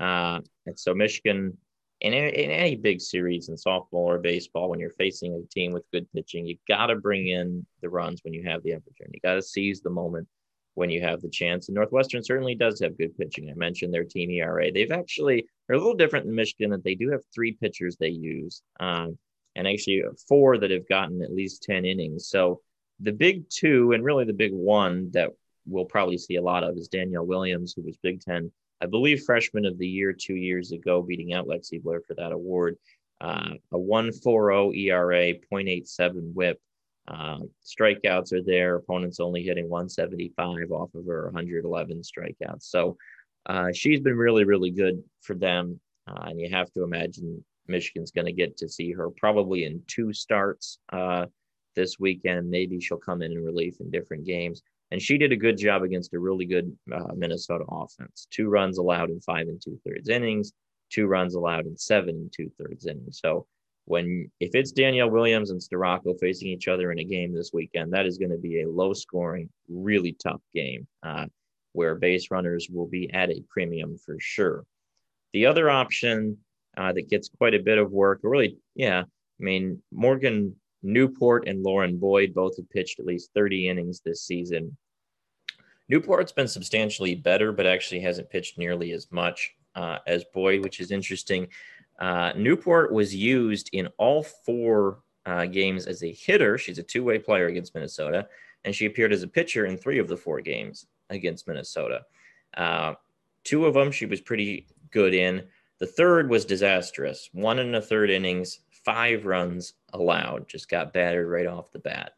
Uh, 0.00 0.40
and 0.66 0.78
so 0.78 0.94
Michigan, 0.94 1.56
in, 2.00 2.12
in 2.14 2.50
any 2.50 2.76
big 2.76 3.00
series 3.00 3.48
in 3.48 3.56
softball 3.56 3.86
or 3.92 4.18
baseball, 4.18 4.70
when 4.70 4.80
you're 4.80 4.94
facing 4.98 5.34
a 5.34 5.48
team 5.52 5.72
with 5.72 5.84
good 5.92 6.10
pitching, 6.12 6.46
you 6.46 6.56
got 6.66 6.86
to 6.86 6.96
bring 6.96 7.28
in 7.28 7.66
the 7.82 7.90
runs 7.90 8.20
when 8.24 8.32
you 8.32 8.44
have 8.44 8.62
the 8.62 8.74
opportunity. 8.74 9.20
You 9.22 9.28
got 9.28 9.34
to 9.34 9.42
seize 9.42 9.82
the 9.82 9.90
moment 9.90 10.28
when 10.74 10.90
you 10.90 11.02
have 11.02 11.20
the 11.20 11.28
chance. 11.28 11.68
And 11.68 11.74
Northwestern 11.74 12.24
certainly 12.24 12.54
does 12.54 12.80
have 12.80 12.98
good 12.98 13.16
pitching. 13.16 13.50
I 13.50 13.54
mentioned 13.54 13.92
their 13.92 14.04
team 14.04 14.30
ERA. 14.30 14.72
They've 14.72 14.90
actually 14.90 15.46
they're 15.66 15.76
a 15.76 15.78
little 15.78 15.94
different 15.94 16.26
than 16.26 16.34
Michigan 16.34 16.70
that 16.70 16.84
they 16.84 16.94
do 16.94 17.10
have 17.10 17.20
three 17.34 17.52
pitchers 17.52 17.96
they 17.96 18.08
use, 18.08 18.62
um, 18.80 19.18
and 19.54 19.68
actually 19.68 20.02
four 20.28 20.58
that 20.58 20.70
have 20.70 20.88
gotten 20.88 21.22
at 21.22 21.32
least 21.32 21.62
ten 21.62 21.84
innings. 21.84 22.28
So 22.28 22.60
the 23.00 23.12
big 23.12 23.48
two, 23.48 23.92
and 23.92 24.04
really 24.04 24.24
the 24.24 24.32
big 24.32 24.52
one 24.52 25.10
that 25.12 25.30
we'll 25.66 25.84
probably 25.84 26.18
see 26.18 26.36
a 26.36 26.42
lot 26.42 26.64
of 26.64 26.76
is 26.76 26.88
Danielle 26.88 27.26
Williams, 27.26 27.74
who 27.74 27.82
was 27.82 27.96
Big 27.98 28.20
Ten, 28.20 28.50
I 28.80 28.86
believe, 28.86 29.22
freshman 29.22 29.64
of 29.64 29.78
the 29.78 29.86
year 29.86 30.12
two 30.12 30.34
years 30.34 30.72
ago, 30.72 31.02
beating 31.02 31.32
out 31.32 31.46
Lexi 31.46 31.82
Blair 31.82 32.00
for 32.06 32.14
that 32.14 32.32
award. 32.32 32.76
Uh, 33.20 33.54
a 33.72 33.78
1.40 33.78 34.76
ERA, 34.76 35.34
0.87 35.52 36.32
WHIP. 36.34 36.60
Uh, 37.08 37.38
strikeouts 37.64 38.32
are 38.32 38.42
there. 38.42 38.76
Opponents 38.76 39.20
only 39.20 39.42
hitting 39.42 39.68
175 39.68 40.70
off 40.70 40.94
of 40.94 41.06
her 41.06 41.24
111 41.26 42.02
strikeouts. 42.02 42.62
So 42.62 42.96
uh, 43.46 43.72
she's 43.72 44.00
been 44.00 44.16
really, 44.16 44.44
really 44.44 44.70
good 44.70 45.02
for 45.20 45.34
them. 45.34 45.80
Uh, 46.06 46.26
and 46.26 46.40
you 46.40 46.48
have 46.50 46.70
to 46.72 46.82
imagine 46.82 47.44
Michigan's 47.68 48.10
going 48.10 48.26
to 48.26 48.32
get 48.32 48.56
to 48.58 48.68
see 48.68 48.92
her 48.92 49.10
probably 49.10 49.64
in 49.64 49.82
two 49.86 50.12
starts 50.12 50.78
uh, 50.92 51.26
this 51.74 51.98
weekend. 51.98 52.48
Maybe 52.50 52.80
she'll 52.80 52.98
come 52.98 53.22
in 53.22 53.32
in 53.32 53.44
relief 53.44 53.76
in 53.80 53.90
different 53.90 54.24
games. 54.24 54.62
And 54.90 55.00
she 55.00 55.16
did 55.16 55.32
a 55.32 55.36
good 55.36 55.56
job 55.56 55.82
against 55.82 56.12
a 56.12 56.18
really 56.18 56.44
good 56.44 56.76
uh, 56.92 57.14
Minnesota 57.16 57.64
offense. 57.70 58.26
Two 58.30 58.48
runs 58.48 58.78
allowed 58.78 59.10
in 59.10 59.20
five 59.20 59.48
and 59.48 59.60
two 59.60 59.80
thirds 59.86 60.08
innings, 60.08 60.52
two 60.90 61.06
runs 61.06 61.34
allowed 61.34 61.66
in 61.66 61.76
seven 61.76 62.10
and 62.10 62.32
two 62.32 62.50
thirds 62.58 62.86
innings. 62.86 63.18
So 63.22 63.46
when 63.84 64.30
if 64.40 64.54
it's 64.54 64.72
Danielle 64.72 65.10
Williams 65.10 65.50
and 65.50 65.60
Storako 65.60 66.18
facing 66.20 66.48
each 66.48 66.68
other 66.68 66.92
in 66.92 66.98
a 66.98 67.04
game 67.04 67.34
this 67.34 67.50
weekend, 67.52 67.92
that 67.92 68.06
is 68.06 68.18
going 68.18 68.30
to 68.30 68.38
be 68.38 68.62
a 68.62 68.68
low 68.68 68.92
scoring, 68.92 69.48
really 69.68 70.12
tough 70.12 70.40
game 70.54 70.86
uh, 71.02 71.26
where 71.72 71.94
base 71.94 72.30
runners 72.30 72.68
will 72.70 72.86
be 72.86 73.12
at 73.12 73.30
a 73.30 73.42
premium 73.48 73.96
for 73.98 74.16
sure. 74.20 74.64
The 75.32 75.46
other 75.46 75.70
option 75.70 76.38
uh, 76.76 76.92
that 76.92 77.08
gets 77.08 77.30
quite 77.38 77.54
a 77.54 77.62
bit 77.62 77.78
of 77.78 77.90
work, 77.90 78.20
really, 78.22 78.58
yeah, 78.74 79.02
I 79.02 79.44
mean, 79.44 79.82
Morgan 79.90 80.54
Newport 80.82 81.48
and 81.48 81.62
Lauren 81.62 81.98
Boyd 81.98 82.34
both 82.34 82.56
have 82.56 82.70
pitched 82.70 83.00
at 83.00 83.06
least 83.06 83.30
30 83.34 83.68
innings 83.68 84.00
this 84.00 84.22
season. 84.22 84.76
Newport's 85.88 86.32
been 86.32 86.48
substantially 86.48 87.14
better, 87.14 87.52
but 87.52 87.66
actually 87.66 88.00
hasn't 88.00 88.30
pitched 88.30 88.56
nearly 88.56 88.92
as 88.92 89.10
much 89.10 89.52
uh, 89.74 89.98
as 90.06 90.24
Boyd, 90.32 90.62
which 90.62 90.80
is 90.80 90.90
interesting. 90.90 91.48
Uh, 91.98 92.32
Newport 92.36 92.92
was 92.92 93.14
used 93.14 93.70
in 93.72 93.88
all 93.98 94.22
four 94.22 94.98
uh, 95.26 95.46
games 95.46 95.86
as 95.86 96.02
a 96.02 96.12
hitter. 96.12 96.58
She's 96.58 96.78
a 96.78 96.82
two 96.82 97.04
way 97.04 97.18
player 97.18 97.46
against 97.46 97.74
Minnesota, 97.74 98.28
and 98.64 98.74
she 98.74 98.86
appeared 98.86 99.12
as 99.12 99.22
a 99.22 99.28
pitcher 99.28 99.66
in 99.66 99.76
three 99.76 99.98
of 99.98 100.08
the 100.08 100.16
four 100.16 100.40
games 100.40 100.86
against 101.10 101.46
Minnesota. 101.46 102.02
Uh, 102.56 102.94
two 103.44 103.66
of 103.66 103.74
them 103.74 103.92
she 103.92 104.06
was 104.06 104.20
pretty 104.20 104.66
good 104.90 105.14
in. 105.14 105.44
The 105.78 105.86
third 105.86 106.28
was 106.28 106.44
disastrous. 106.44 107.28
One 107.32 107.58
and 107.58 107.74
a 107.74 107.80
third 107.80 108.10
innings, 108.10 108.60
five 108.70 109.26
runs 109.26 109.74
allowed, 109.92 110.48
just 110.48 110.68
got 110.68 110.92
battered 110.92 111.28
right 111.28 111.46
off 111.46 111.72
the 111.72 111.78
bat. 111.78 112.12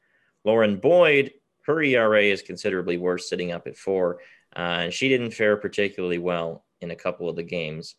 Lauren 0.45 0.77
Boyd, 0.77 1.33
her 1.63 1.83
ERA 1.83 2.23
is 2.23 2.43
considerably 2.43 2.99
worse, 2.99 3.29
sitting 3.29 3.53
up 3.53 3.67
at 3.67 3.77
four, 3.77 4.19
uh, 4.55 4.85
and 4.85 4.93
she 4.93 5.09
didn't 5.09 5.31
fare 5.31 5.57
particularly 5.57 6.19
well 6.19 6.65
in 6.83 6.91
a 6.91 6.97
couple 6.97 7.29
of 7.29 7.37
the 7.37 7.43
games 7.43 7.97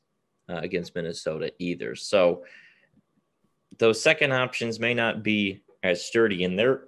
uh, 0.49 0.58
against 0.58 0.95
Minnesota 0.95 1.51
either. 1.60 1.95
So 1.95 2.43
those 3.77 4.01
second 4.01 4.31
options 4.31 4.79
may 4.79 4.93
not 4.93 5.23
be 5.23 5.63
as 5.84 6.05
sturdy, 6.05 6.43
and 6.43 6.58
there 6.58 6.86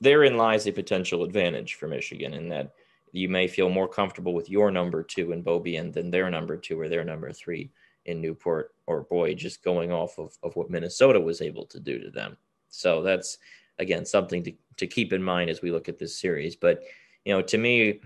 therein 0.00 0.36
lies 0.36 0.66
a 0.66 0.72
potential 0.72 1.24
advantage 1.24 1.74
for 1.74 1.88
Michigan 1.88 2.34
in 2.34 2.48
that 2.48 2.72
you 3.12 3.28
may 3.28 3.48
feel 3.48 3.68
more 3.68 3.88
comfortable 3.88 4.34
with 4.34 4.50
your 4.50 4.70
number 4.70 5.02
two 5.02 5.32
in 5.32 5.42
Beaubien 5.42 5.92
than 5.92 6.10
their 6.10 6.30
number 6.30 6.56
two 6.56 6.78
or 6.78 6.88
their 6.88 7.04
number 7.04 7.32
three 7.32 7.70
in 8.04 8.20
Newport 8.20 8.74
or 8.86 9.02
Boyd, 9.02 9.38
just 9.38 9.64
going 9.64 9.92
off 9.92 10.18
of, 10.18 10.36
of 10.42 10.54
what 10.56 10.70
Minnesota 10.70 11.20
was 11.20 11.40
able 11.40 11.66
to 11.66 11.80
do 11.80 11.98
to 11.98 12.10
them. 12.10 12.36
So 12.68 13.02
that's 13.02 13.38
again 13.78 14.04
something 14.04 14.42
to, 14.44 14.52
to 14.76 14.86
keep 14.86 15.12
in 15.12 15.22
mind 15.22 15.50
as 15.50 15.62
we 15.62 15.70
look 15.70 15.88
at 15.88 15.98
this 15.98 16.18
series. 16.18 16.56
But 16.56 16.82
you 17.24 17.32
know, 17.32 17.42
to 17.42 17.58
me, 17.58 18.00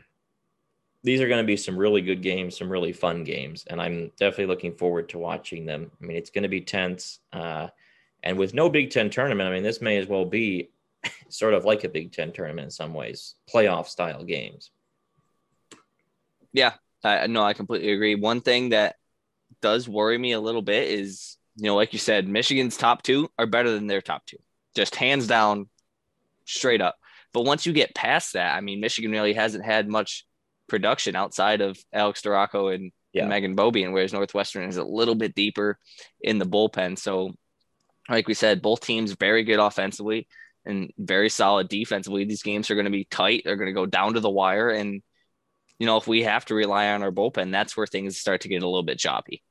these 1.04 1.20
are 1.20 1.28
going 1.28 1.42
to 1.42 1.46
be 1.46 1.56
some 1.56 1.76
really 1.76 2.00
good 2.00 2.22
games, 2.22 2.56
some 2.56 2.70
really 2.70 2.92
fun 2.92 3.24
games, 3.24 3.64
and 3.68 3.80
I'm 3.80 4.10
definitely 4.18 4.46
looking 4.46 4.74
forward 4.74 5.08
to 5.10 5.18
watching 5.18 5.66
them. 5.66 5.90
I 6.00 6.04
mean, 6.04 6.16
it's 6.16 6.30
going 6.30 6.42
to 6.42 6.48
be 6.48 6.60
tense, 6.60 7.18
uh, 7.32 7.68
and 8.22 8.38
with 8.38 8.54
no 8.54 8.70
Big 8.70 8.90
Ten 8.90 9.10
tournament, 9.10 9.48
I 9.48 9.52
mean, 9.52 9.64
this 9.64 9.80
may 9.80 9.98
as 9.98 10.06
well 10.06 10.24
be 10.24 10.70
sort 11.28 11.54
of 11.54 11.64
like 11.64 11.84
a 11.84 11.88
Big 11.88 12.12
Ten 12.12 12.32
tournament 12.32 12.66
in 12.66 12.70
some 12.70 12.94
ways, 12.94 13.34
playoff 13.52 13.88
style 13.88 14.24
games. 14.24 14.70
Yeah, 16.52 16.74
I 17.02 17.26
no, 17.26 17.42
I 17.42 17.52
completely 17.52 17.92
agree. 17.92 18.14
One 18.14 18.40
thing 18.40 18.70
that 18.70 18.96
does 19.60 19.88
worry 19.88 20.18
me 20.18 20.32
a 20.32 20.40
little 20.40 20.62
bit 20.62 20.90
is 20.90 21.36
you 21.56 21.66
know, 21.66 21.76
like 21.76 21.92
you 21.92 21.98
said, 21.98 22.28
Michigan's 22.28 22.76
top 22.76 23.02
two 23.02 23.30
are 23.38 23.46
better 23.46 23.70
than 23.70 23.86
their 23.86 24.00
top 24.00 24.24
two, 24.26 24.38
just 24.74 24.94
hands 24.94 25.26
down, 25.26 25.68
straight 26.44 26.80
up. 26.80 26.96
But 27.32 27.42
once 27.42 27.66
you 27.66 27.72
get 27.72 27.94
past 27.94 28.34
that, 28.34 28.54
I 28.56 28.60
mean, 28.60 28.80
Michigan 28.80 29.10
really 29.10 29.32
hasn't 29.32 29.64
had 29.64 29.88
much 29.88 30.26
production 30.72 31.14
outside 31.14 31.60
of 31.60 31.78
Alex 31.92 32.22
Storako 32.22 32.74
and, 32.74 32.92
yeah. 33.12 33.24
and 33.24 33.30
Meghan 33.30 33.54
Beaubien, 33.54 33.92
whereas 33.92 34.14
Northwestern 34.14 34.66
is 34.66 34.78
a 34.78 34.84
little 34.84 35.14
bit 35.14 35.34
deeper 35.34 35.78
in 36.22 36.38
the 36.38 36.46
bullpen. 36.46 36.98
So, 36.98 37.34
like 38.08 38.26
we 38.26 38.32
said, 38.32 38.62
both 38.62 38.80
teams 38.80 39.12
very 39.12 39.44
good 39.44 39.58
offensively 39.58 40.26
and 40.64 40.90
very 40.96 41.28
solid 41.28 41.68
defensively. 41.68 42.24
These 42.24 42.42
games 42.42 42.70
are 42.70 42.74
going 42.74 42.86
to 42.86 42.90
be 42.90 43.04
tight. 43.04 43.42
They're 43.44 43.56
going 43.56 43.68
to 43.68 43.74
go 43.74 43.84
down 43.84 44.14
to 44.14 44.20
the 44.20 44.30
wire. 44.30 44.70
And, 44.70 45.02
you 45.78 45.84
know, 45.84 45.98
if 45.98 46.08
we 46.08 46.22
have 46.22 46.46
to 46.46 46.54
rely 46.54 46.88
on 46.88 47.02
our 47.02 47.12
bullpen, 47.12 47.52
that's 47.52 47.76
where 47.76 47.86
things 47.86 48.16
start 48.16 48.40
to 48.40 48.48
get 48.48 48.62
a 48.62 48.66
little 48.66 48.82
bit 48.82 48.98
choppy. 48.98 49.42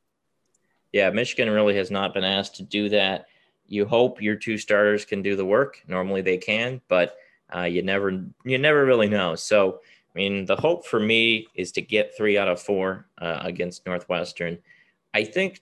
Yeah, 0.91 1.11
Michigan 1.11 1.51
really 1.51 1.75
has 1.75 1.91
not 1.91 2.15
been 2.15 2.23
asked 2.23 2.55
to 2.55 2.63
do 2.63 2.89
that. 2.89 3.27
You 3.67 3.85
hope 3.85 4.23
your 4.23 4.37
two 4.37 4.57
starters 4.57 5.05
can 5.05 5.21
do 5.21 5.35
the 5.35 5.45
work. 5.45 5.83
Normally 5.87 6.21
they 6.21 6.39
can, 6.39 6.81
but 6.87 7.15
uh, 7.55 7.61
you 7.61 7.83
never 7.83 8.25
you 8.43 8.57
never 8.57 8.83
really 8.83 9.07
know. 9.07 9.35
So, 9.35 9.81
I 10.13 10.19
mean, 10.19 10.45
the 10.45 10.55
hope 10.55 10.85
for 10.85 10.99
me 10.99 11.47
is 11.55 11.71
to 11.73 11.81
get 11.81 12.15
three 12.17 12.37
out 12.37 12.49
of 12.49 12.61
four 12.61 13.07
uh, 13.17 13.39
against 13.43 13.85
Northwestern. 13.85 14.57
I 15.13 15.23
think 15.23 15.61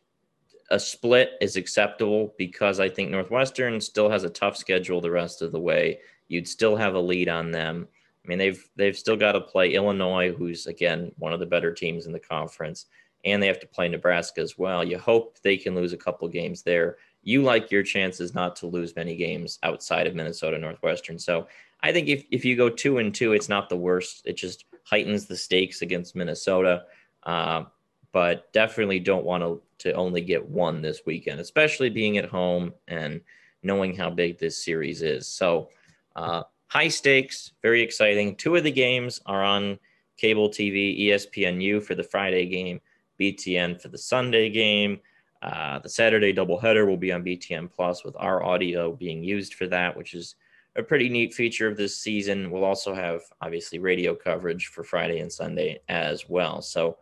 a 0.72 0.80
split 0.80 1.32
is 1.42 1.56
acceptable 1.56 2.34
because 2.38 2.80
I 2.80 2.90
think 2.90 3.10
Northwestern 3.10 3.82
still 3.82 4.10
has 4.10 4.24
a 4.24 4.30
tough 4.30 4.58
schedule 4.58 5.02
the 5.02 5.12
rest 5.12 5.42
of 5.42 5.52
the 5.52 5.60
way. 5.60 6.00
You'd 6.28 6.48
still 6.48 6.76
have 6.76 6.96
a 6.96 7.00
lead 7.00 7.30
on 7.30 7.52
them. 7.52 7.88
I 8.24 8.28
mean, 8.28 8.38
they've 8.38 8.70
they've 8.76 8.98
still 8.98 9.16
got 9.16 9.32
to 9.34 9.42
play 9.42 9.74
Illinois, 9.74 10.32
who's 10.32 10.68
again 10.68 11.12
one 11.18 11.34
of 11.34 11.40
the 11.40 11.46
better 11.46 11.72
teams 11.72 12.06
in 12.06 12.12
the 12.12 12.20
conference, 12.20 12.86
and 13.26 13.42
they 13.42 13.48
have 13.48 13.60
to 13.62 13.68
play 13.68 13.88
Nebraska 13.88 14.42
as 14.42 14.58
well. 14.58 14.84
You 14.84 15.00
hope 15.00 15.40
they 15.42 15.58
can 15.58 15.76
lose 15.76 15.94
a 15.94 15.98
couple 15.98 16.28
games 16.28 16.62
there. 16.62 16.98
You 17.24 17.42
like 17.42 17.72
your 17.72 17.84
chances 17.84 18.36
not 18.36 18.56
to 18.58 18.68
lose 18.68 18.96
many 18.96 19.16
games 19.16 19.60
outside 19.64 20.08
of 20.08 20.16
Minnesota 20.16 20.58
Northwestern. 20.58 21.18
So 21.18 21.48
I 21.82 21.92
think 21.92 22.08
if, 22.08 22.26
if 22.32 22.44
you 22.46 22.56
go 22.56 22.70
two 22.70 22.98
and 22.98 23.14
two, 23.14 23.34
it's 23.34 23.50
not 23.50 23.70
the 23.70 23.78
worst. 23.78 24.24
It 24.26 24.38
just 24.38 24.66
heightens 24.84 25.26
the 25.26 25.38
stakes 25.38 25.82
against 25.82 26.16
Minnesota. 26.16 26.84
Uh, 27.24 27.64
but 28.12 28.52
definitely 28.54 29.00
don't 29.00 29.26
want 29.26 29.44
to 29.44 29.62
to 29.80 29.94
only 29.94 30.20
get 30.20 30.46
one 30.46 30.82
this 30.82 31.04
weekend, 31.06 31.40
especially 31.40 31.90
being 31.90 32.18
at 32.18 32.26
home 32.26 32.74
and 32.88 33.22
knowing 33.64 33.96
how 33.96 34.10
big 34.10 34.38
this 34.38 34.64
series 34.64 35.02
is. 35.02 35.26
So, 35.26 35.70
uh, 36.16 36.44
high 36.68 36.90
stakes, 36.90 37.54
very 37.62 37.82
exciting. 37.82 38.36
Two 38.36 38.58
of 38.58 38.64
the 38.64 38.72
games 38.72 39.22
are 39.26 39.44
on 39.44 39.80
cable 40.18 40.50
TV, 40.50 41.08
ESPNU 41.08 41.82
for 41.82 41.96
the 41.96 42.04
Friday 42.04 42.46
game, 42.46 42.82
BTN 43.20 43.82
for 43.82 43.88
the 43.88 43.98
Sunday 43.98 44.50
game. 44.50 45.00
Uh, 45.42 45.80
the 45.80 45.88
Saturday 45.88 46.34
doubleheader 46.34 46.86
will 46.86 46.98
be 46.98 47.14
on 47.14 47.24
BTN 47.24 47.72
Plus 47.72 48.04
with 48.04 48.16
our 48.18 48.44
audio 48.44 48.92
being 48.92 49.24
used 49.24 49.54
for 49.54 49.68
that, 49.68 49.96
which 49.96 50.14
is 50.14 50.36
a 50.76 50.84
pretty 50.84 51.10
neat 51.10 51.34
feature 51.34 51.68
of 51.68 51.78
this 51.78 51.98
season. 51.98 52.52
We'll 52.52 52.64
also 52.64 52.94
have 52.94 53.22
obviously 53.42 53.80
radio 53.80 54.16
coverage 54.16 54.68
for 54.68 54.84
Friday 54.84 55.20
and 55.20 55.32
Sunday 55.32 55.82
as 55.90 56.30
well. 56.30 56.62
So, 56.62 56.98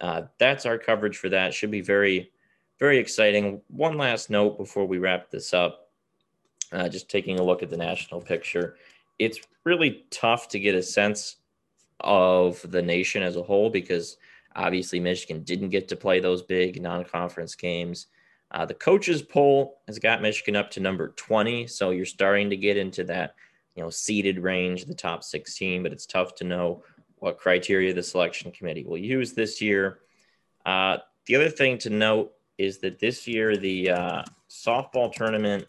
uh, 0.00 0.22
that's 0.38 0.66
our 0.66 0.78
coverage 0.78 1.16
for 1.16 1.28
that. 1.30 1.52
Should 1.52 1.70
be 1.70 1.80
very, 1.80 2.30
very 2.78 2.98
exciting. 2.98 3.60
One 3.68 3.96
last 3.96 4.30
note 4.30 4.56
before 4.56 4.86
we 4.86 4.98
wrap 4.98 5.30
this 5.30 5.52
up. 5.52 5.86
Uh, 6.70 6.88
just 6.88 7.08
taking 7.08 7.40
a 7.40 7.42
look 7.42 7.62
at 7.62 7.70
the 7.70 7.76
national 7.78 8.20
picture, 8.20 8.76
it's 9.18 9.40
really 9.64 10.04
tough 10.10 10.48
to 10.48 10.58
get 10.58 10.74
a 10.74 10.82
sense 10.82 11.36
of 12.00 12.60
the 12.70 12.82
nation 12.82 13.22
as 13.22 13.36
a 13.36 13.42
whole 13.42 13.70
because 13.70 14.18
obviously 14.54 15.00
Michigan 15.00 15.42
didn't 15.42 15.70
get 15.70 15.88
to 15.88 15.96
play 15.96 16.20
those 16.20 16.42
big 16.42 16.80
non-conference 16.80 17.54
games. 17.54 18.08
Uh, 18.50 18.64
the 18.64 18.74
coaches 18.74 19.22
poll 19.22 19.80
has 19.86 19.98
got 19.98 20.22
Michigan 20.22 20.56
up 20.56 20.70
to 20.70 20.80
number 20.80 21.08
20, 21.08 21.66
so 21.66 21.90
you're 21.90 22.06
starting 22.06 22.48
to 22.50 22.56
get 22.56 22.76
into 22.76 23.04
that, 23.04 23.34
you 23.74 23.82
know, 23.82 23.90
seeded 23.90 24.38
range, 24.38 24.84
the 24.86 24.94
top 24.94 25.22
16. 25.22 25.82
But 25.82 25.92
it's 25.92 26.06
tough 26.06 26.34
to 26.36 26.44
know 26.44 26.82
what 27.16 27.38
criteria 27.38 27.92
the 27.92 28.02
selection 28.02 28.50
committee 28.50 28.84
will 28.84 28.98
use 28.98 29.32
this 29.32 29.60
year. 29.60 30.00
Uh, 30.64 30.98
the 31.26 31.36
other 31.36 31.50
thing 31.50 31.76
to 31.78 31.90
note 31.90 32.32
is 32.56 32.78
that 32.78 32.98
this 32.98 33.26
year 33.26 33.56
the 33.56 33.90
uh, 33.90 34.22
softball 34.48 35.12
tournament 35.12 35.66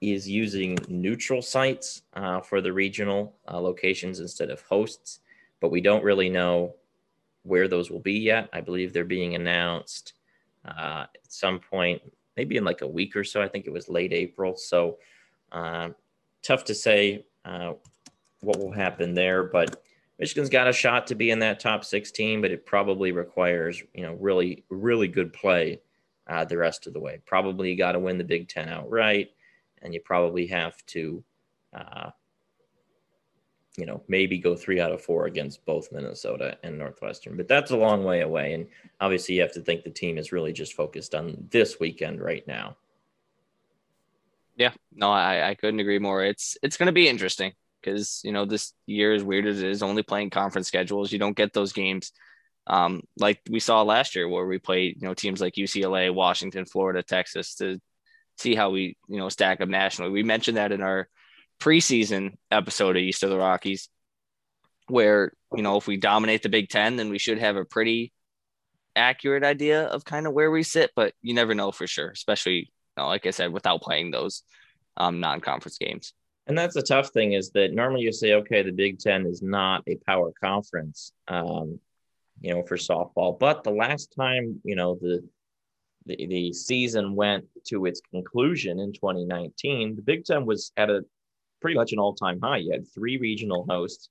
is 0.00 0.28
using 0.28 0.78
neutral 0.88 1.42
sites 1.42 2.02
uh, 2.14 2.40
for 2.40 2.60
the 2.60 2.72
regional 2.72 3.34
uh, 3.48 3.58
locations 3.58 4.20
instead 4.20 4.50
of 4.50 4.60
hosts, 4.62 5.20
but 5.60 5.70
we 5.70 5.80
don't 5.80 6.04
really 6.04 6.28
know 6.28 6.74
where 7.42 7.68
those 7.68 7.90
will 7.90 8.00
be 8.00 8.18
yet. 8.18 8.48
I 8.52 8.60
believe 8.60 8.92
they're 8.92 9.04
being 9.04 9.34
announced 9.34 10.14
uh, 10.64 11.06
at 11.14 11.32
some 11.32 11.60
point, 11.60 12.02
maybe 12.36 12.56
in 12.56 12.64
like 12.64 12.82
a 12.82 12.86
week 12.86 13.16
or 13.16 13.24
so. 13.24 13.42
I 13.42 13.48
think 13.48 13.66
it 13.66 13.72
was 13.72 13.88
late 13.88 14.12
April. 14.12 14.56
So 14.56 14.98
uh, 15.52 15.90
tough 16.42 16.64
to 16.64 16.74
say 16.74 17.24
uh, 17.44 17.74
what 18.40 18.58
will 18.58 18.72
happen 18.72 19.14
there, 19.14 19.44
but 19.44 19.82
Michigan's 20.18 20.48
got 20.48 20.68
a 20.68 20.72
shot 20.72 21.06
to 21.08 21.14
be 21.14 21.30
in 21.30 21.40
that 21.40 21.58
top 21.58 21.84
16, 21.84 22.40
but 22.40 22.50
it 22.50 22.66
probably 22.66 23.12
requires, 23.12 23.82
you 23.94 24.02
know, 24.02 24.14
really, 24.14 24.64
really 24.70 25.08
good 25.08 25.32
play 25.32 25.80
uh, 26.28 26.44
the 26.44 26.56
rest 26.56 26.86
of 26.86 26.92
the 26.92 27.00
way. 27.00 27.20
Probably 27.26 27.74
got 27.74 27.92
to 27.92 27.98
win 27.98 28.18
the 28.18 28.24
Big 28.24 28.48
Ten 28.48 28.68
outright, 28.68 29.30
and 29.82 29.92
you 29.92 30.00
probably 30.00 30.46
have 30.46 30.84
to, 30.86 31.22
uh, 31.72 32.10
you 33.76 33.86
know, 33.86 34.02
maybe 34.08 34.38
go 34.38 34.54
three 34.54 34.80
out 34.80 34.92
of 34.92 35.02
four 35.02 35.26
against 35.26 35.64
both 35.64 35.90
Minnesota 35.90 36.56
and 36.62 36.78
Northwestern. 36.78 37.36
But 37.36 37.48
that's 37.48 37.72
a 37.72 37.76
long 37.76 38.04
way 38.04 38.20
away, 38.20 38.52
and 38.52 38.66
obviously 39.00 39.34
you 39.34 39.42
have 39.42 39.52
to 39.54 39.60
think 39.60 39.82
the 39.82 39.90
team 39.90 40.18
is 40.18 40.32
really 40.32 40.52
just 40.52 40.74
focused 40.74 41.14
on 41.14 41.48
this 41.50 41.80
weekend 41.80 42.20
right 42.20 42.46
now. 42.46 42.76
Yeah, 44.56 44.72
no, 44.94 45.10
I, 45.10 45.50
I 45.50 45.54
couldn't 45.54 45.80
agree 45.80 45.98
more. 45.98 46.24
It's 46.24 46.56
it's 46.62 46.76
going 46.76 46.86
to 46.86 46.92
be 46.92 47.08
interesting 47.08 47.52
because 47.82 48.20
you 48.24 48.32
know 48.32 48.44
this 48.44 48.72
year, 48.86 49.12
as 49.12 49.24
weird 49.24 49.46
as 49.46 49.62
it 49.62 49.68
is, 49.68 49.82
only 49.82 50.02
playing 50.02 50.30
conference 50.30 50.68
schedules, 50.68 51.12
you 51.12 51.18
don't 51.18 51.36
get 51.36 51.52
those 51.52 51.72
games. 51.72 52.12
Um, 52.66 53.02
like 53.18 53.40
we 53.50 53.60
saw 53.60 53.82
last 53.82 54.14
year, 54.14 54.28
where 54.28 54.46
we 54.46 54.58
played, 54.58 54.96
you 55.00 55.06
know, 55.06 55.14
teams 55.14 55.40
like 55.40 55.54
UCLA, 55.54 56.14
Washington, 56.14 56.64
Florida, 56.64 57.02
Texas, 57.02 57.56
to 57.56 57.78
see 58.38 58.54
how 58.54 58.70
we, 58.70 58.96
you 59.08 59.18
know, 59.18 59.28
stack 59.28 59.60
up 59.60 59.68
nationally. 59.68 60.10
We 60.10 60.22
mentioned 60.22 60.56
that 60.56 60.72
in 60.72 60.80
our 60.80 61.08
preseason 61.64 62.36
episode 62.50 62.96
of 62.96 63.02
East 63.02 63.22
of 63.22 63.30
the 63.30 63.38
Rockies, 63.38 63.88
where 64.88 65.32
you 65.56 65.62
know 65.62 65.76
if 65.78 65.86
we 65.86 65.96
dominate 65.96 66.42
the 66.42 66.50
Big 66.50 66.68
Ten, 66.68 66.96
then 66.96 67.08
we 67.08 67.18
should 67.18 67.38
have 67.38 67.56
a 67.56 67.64
pretty 67.64 68.12
accurate 68.94 69.42
idea 69.42 69.84
of 69.84 70.04
kind 70.04 70.26
of 70.26 70.34
where 70.34 70.50
we 70.50 70.62
sit. 70.62 70.90
But 70.94 71.14
you 71.22 71.32
never 71.32 71.54
know 71.54 71.72
for 71.72 71.86
sure, 71.86 72.10
especially, 72.10 72.56
you 72.56 72.66
know, 72.98 73.06
like 73.06 73.26
I 73.26 73.30
said, 73.30 73.52
without 73.52 73.80
playing 73.80 74.10
those 74.10 74.42
um, 74.96 75.20
non-conference 75.20 75.78
games. 75.78 76.12
And 76.46 76.58
that's 76.58 76.74
the 76.74 76.82
tough 76.82 77.08
thing 77.08 77.32
is 77.32 77.50
that 77.52 77.72
normally 77.72 78.02
you 78.02 78.12
say, 78.12 78.34
okay, 78.34 78.62
the 78.62 78.70
Big 78.70 78.98
Ten 78.98 79.24
is 79.24 79.40
not 79.40 79.82
a 79.86 79.96
power 80.06 80.32
conference, 80.42 81.12
um, 81.28 81.80
you 82.42 82.52
know, 82.52 82.62
for 82.64 82.76
softball. 82.76 83.38
But 83.38 83.64
the 83.64 83.70
last 83.70 84.14
time, 84.14 84.60
you 84.64 84.76
know, 84.76 84.98
the, 85.00 85.26
the 86.04 86.26
the 86.26 86.52
season 86.52 87.14
went 87.14 87.46
to 87.68 87.86
its 87.86 88.02
conclusion 88.10 88.78
in 88.78 88.92
2019, 88.92 89.96
the 89.96 90.02
Big 90.02 90.26
Ten 90.26 90.44
was 90.44 90.70
at 90.76 90.90
a 90.90 91.06
pretty 91.64 91.78
much 91.78 91.94
an 91.94 91.98
all-time 91.98 92.38
high. 92.42 92.58
You 92.58 92.72
had 92.72 92.86
three 92.92 93.16
regional 93.16 93.64
hosts. 93.66 94.10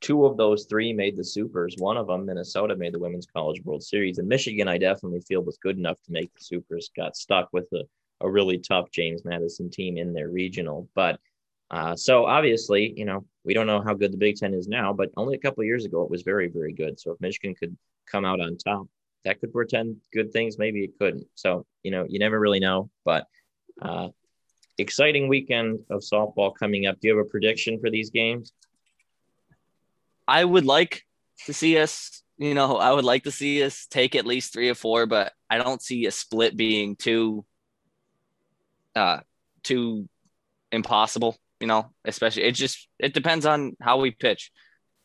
Two 0.00 0.24
of 0.24 0.36
those 0.36 0.66
three 0.66 0.92
made 0.92 1.16
the 1.16 1.24
supers. 1.24 1.74
One 1.78 1.96
of 1.96 2.06
them, 2.06 2.26
Minnesota, 2.26 2.76
made 2.76 2.94
the 2.94 3.00
Women's 3.00 3.26
College 3.26 3.60
World 3.64 3.82
Series. 3.82 4.18
And 4.18 4.28
Michigan, 4.28 4.68
I 4.68 4.78
definitely 4.78 5.20
feel 5.22 5.42
was 5.42 5.58
good 5.60 5.78
enough 5.78 6.00
to 6.04 6.12
make 6.12 6.32
the 6.32 6.44
supers. 6.44 6.92
Got 6.96 7.16
stuck 7.16 7.48
with 7.52 7.66
a, 7.72 7.82
a 8.20 8.30
really 8.30 8.58
tough 8.58 8.92
James 8.92 9.24
Madison 9.24 9.68
team 9.68 9.98
in 9.98 10.12
their 10.12 10.28
regional, 10.28 10.88
but 10.94 11.18
uh, 11.72 11.96
so 11.96 12.24
obviously, 12.24 12.94
you 12.96 13.04
know, 13.04 13.24
we 13.44 13.52
don't 13.52 13.66
know 13.66 13.82
how 13.82 13.92
good 13.92 14.12
the 14.12 14.16
Big 14.16 14.36
Ten 14.36 14.54
is 14.54 14.68
now, 14.68 14.92
but 14.92 15.10
only 15.16 15.34
a 15.34 15.40
couple 15.40 15.64
years 15.64 15.86
ago 15.86 16.02
it 16.02 16.10
was 16.10 16.22
very, 16.22 16.46
very 16.46 16.72
good. 16.72 17.00
So 17.00 17.10
if 17.10 17.20
Michigan 17.20 17.56
could 17.56 17.76
come 18.08 18.24
out 18.24 18.40
on 18.40 18.56
top, 18.56 18.86
that 19.24 19.40
could 19.40 19.52
portend 19.52 19.96
good 20.12 20.32
things. 20.32 20.56
Maybe 20.56 20.84
it 20.84 20.96
couldn't. 21.00 21.26
So 21.34 21.66
you 21.82 21.90
know, 21.90 22.06
you 22.08 22.20
never 22.20 22.38
really 22.38 22.60
know. 22.60 22.90
But 23.04 23.26
uh, 23.82 24.10
exciting 24.78 25.28
weekend 25.28 25.80
of 25.90 26.00
softball 26.00 26.54
coming 26.54 26.86
up. 26.86 27.00
Do 27.00 27.08
you 27.08 27.16
have 27.16 27.26
a 27.26 27.28
prediction 27.28 27.80
for 27.80 27.90
these 27.90 28.10
games? 28.10 28.52
I 30.28 30.44
would 30.44 30.64
like 30.64 31.04
to 31.46 31.52
see 31.52 31.78
us. 31.78 32.22
You 32.38 32.54
know, 32.54 32.76
I 32.76 32.92
would 32.92 33.04
like 33.04 33.24
to 33.24 33.30
see 33.30 33.62
us 33.62 33.86
take 33.86 34.14
at 34.14 34.26
least 34.26 34.52
three 34.52 34.68
or 34.68 34.74
four, 34.74 35.06
but 35.06 35.32
I 35.48 35.56
don't 35.58 35.80
see 35.80 36.04
a 36.04 36.10
split 36.10 36.56
being 36.56 36.94
too, 36.96 37.46
uh, 38.94 39.20
too 39.62 40.08
impossible 40.70 41.38
you 41.60 41.66
know, 41.66 41.90
especially 42.04 42.44
it 42.44 42.52
just 42.52 42.88
it 42.98 43.14
depends 43.14 43.46
on 43.46 43.76
how 43.80 43.98
we 43.98 44.10
pitch. 44.10 44.50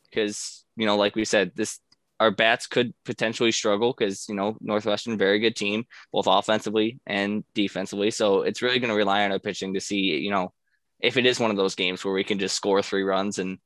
Because, 0.09 0.65
you 0.75 0.85
know, 0.85 0.97
like 0.97 1.15
we 1.15 1.23
said, 1.23 1.51
this 1.55 1.79
our 2.21 2.29
bats 2.29 2.67
could 2.67 2.93
potentially 3.03 3.51
struggle 3.51 3.95
because 3.97 4.29
you 4.29 4.35
know 4.35 4.55
Northwestern 4.61 5.17
very 5.17 5.39
good 5.39 5.55
team 5.55 5.85
both 6.13 6.27
offensively 6.27 6.99
and 7.07 7.43
defensively. 7.55 8.11
So 8.11 8.43
it's 8.43 8.61
really 8.61 8.77
going 8.77 8.91
to 8.91 8.95
rely 8.95 9.25
on 9.25 9.31
our 9.31 9.39
pitching 9.39 9.73
to 9.73 9.81
see 9.81 9.97
you 9.97 10.29
know 10.29 10.53
if 10.99 11.17
it 11.17 11.25
is 11.25 11.39
one 11.39 11.49
of 11.49 11.57
those 11.57 11.73
games 11.73 12.05
where 12.05 12.13
we 12.13 12.23
can 12.23 12.37
just 12.37 12.55
score 12.55 12.83
three 12.83 13.01
runs 13.01 13.39
and 13.39 13.57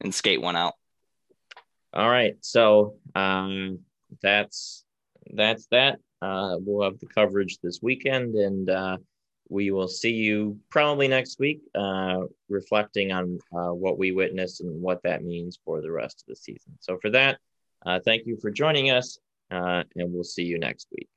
and 0.00 0.14
skate 0.14 0.40
one 0.40 0.56
out. 0.56 0.72
All 1.92 2.08
right, 2.08 2.36
so 2.40 2.94
um, 3.14 3.80
that's 4.22 4.84
that's 5.34 5.66
that. 5.70 5.98
Uh, 6.22 6.56
we'll 6.60 6.90
have 6.90 6.98
the 7.00 7.06
coverage 7.06 7.58
this 7.62 7.80
weekend, 7.82 8.36
and 8.36 8.70
uh, 8.70 8.96
we 9.50 9.70
will 9.70 9.88
see 9.88 10.12
you 10.12 10.58
probably 10.70 11.08
next 11.08 11.38
week, 11.38 11.60
uh, 11.74 12.20
reflecting 12.48 13.12
on 13.12 13.38
uh, 13.54 13.72
what 13.74 13.98
we 13.98 14.12
witnessed 14.12 14.62
and 14.62 14.80
what 14.80 15.02
that 15.02 15.24
means 15.24 15.58
for 15.62 15.82
the 15.82 15.92
rest 15.92 16.22
of 16.22 16.26
the 16.26 16.36
season. 16.36 16.72
So 16.80 16.96
for 17.02 17.10
that. 17.10 17.38
Uh, 17.84 18.00
thank 18.04 18.26
you 18.26 18.36
for 18.40 18.50
joining 18.50 18.90
us, 18.90 19.18
uh, 19.50 19.82
and 19.96 20.12
we'll 20.12 20.24
see 20.24 20.42
you 20.42 20.58
next 20.58 20.88
week. 20.92 21.08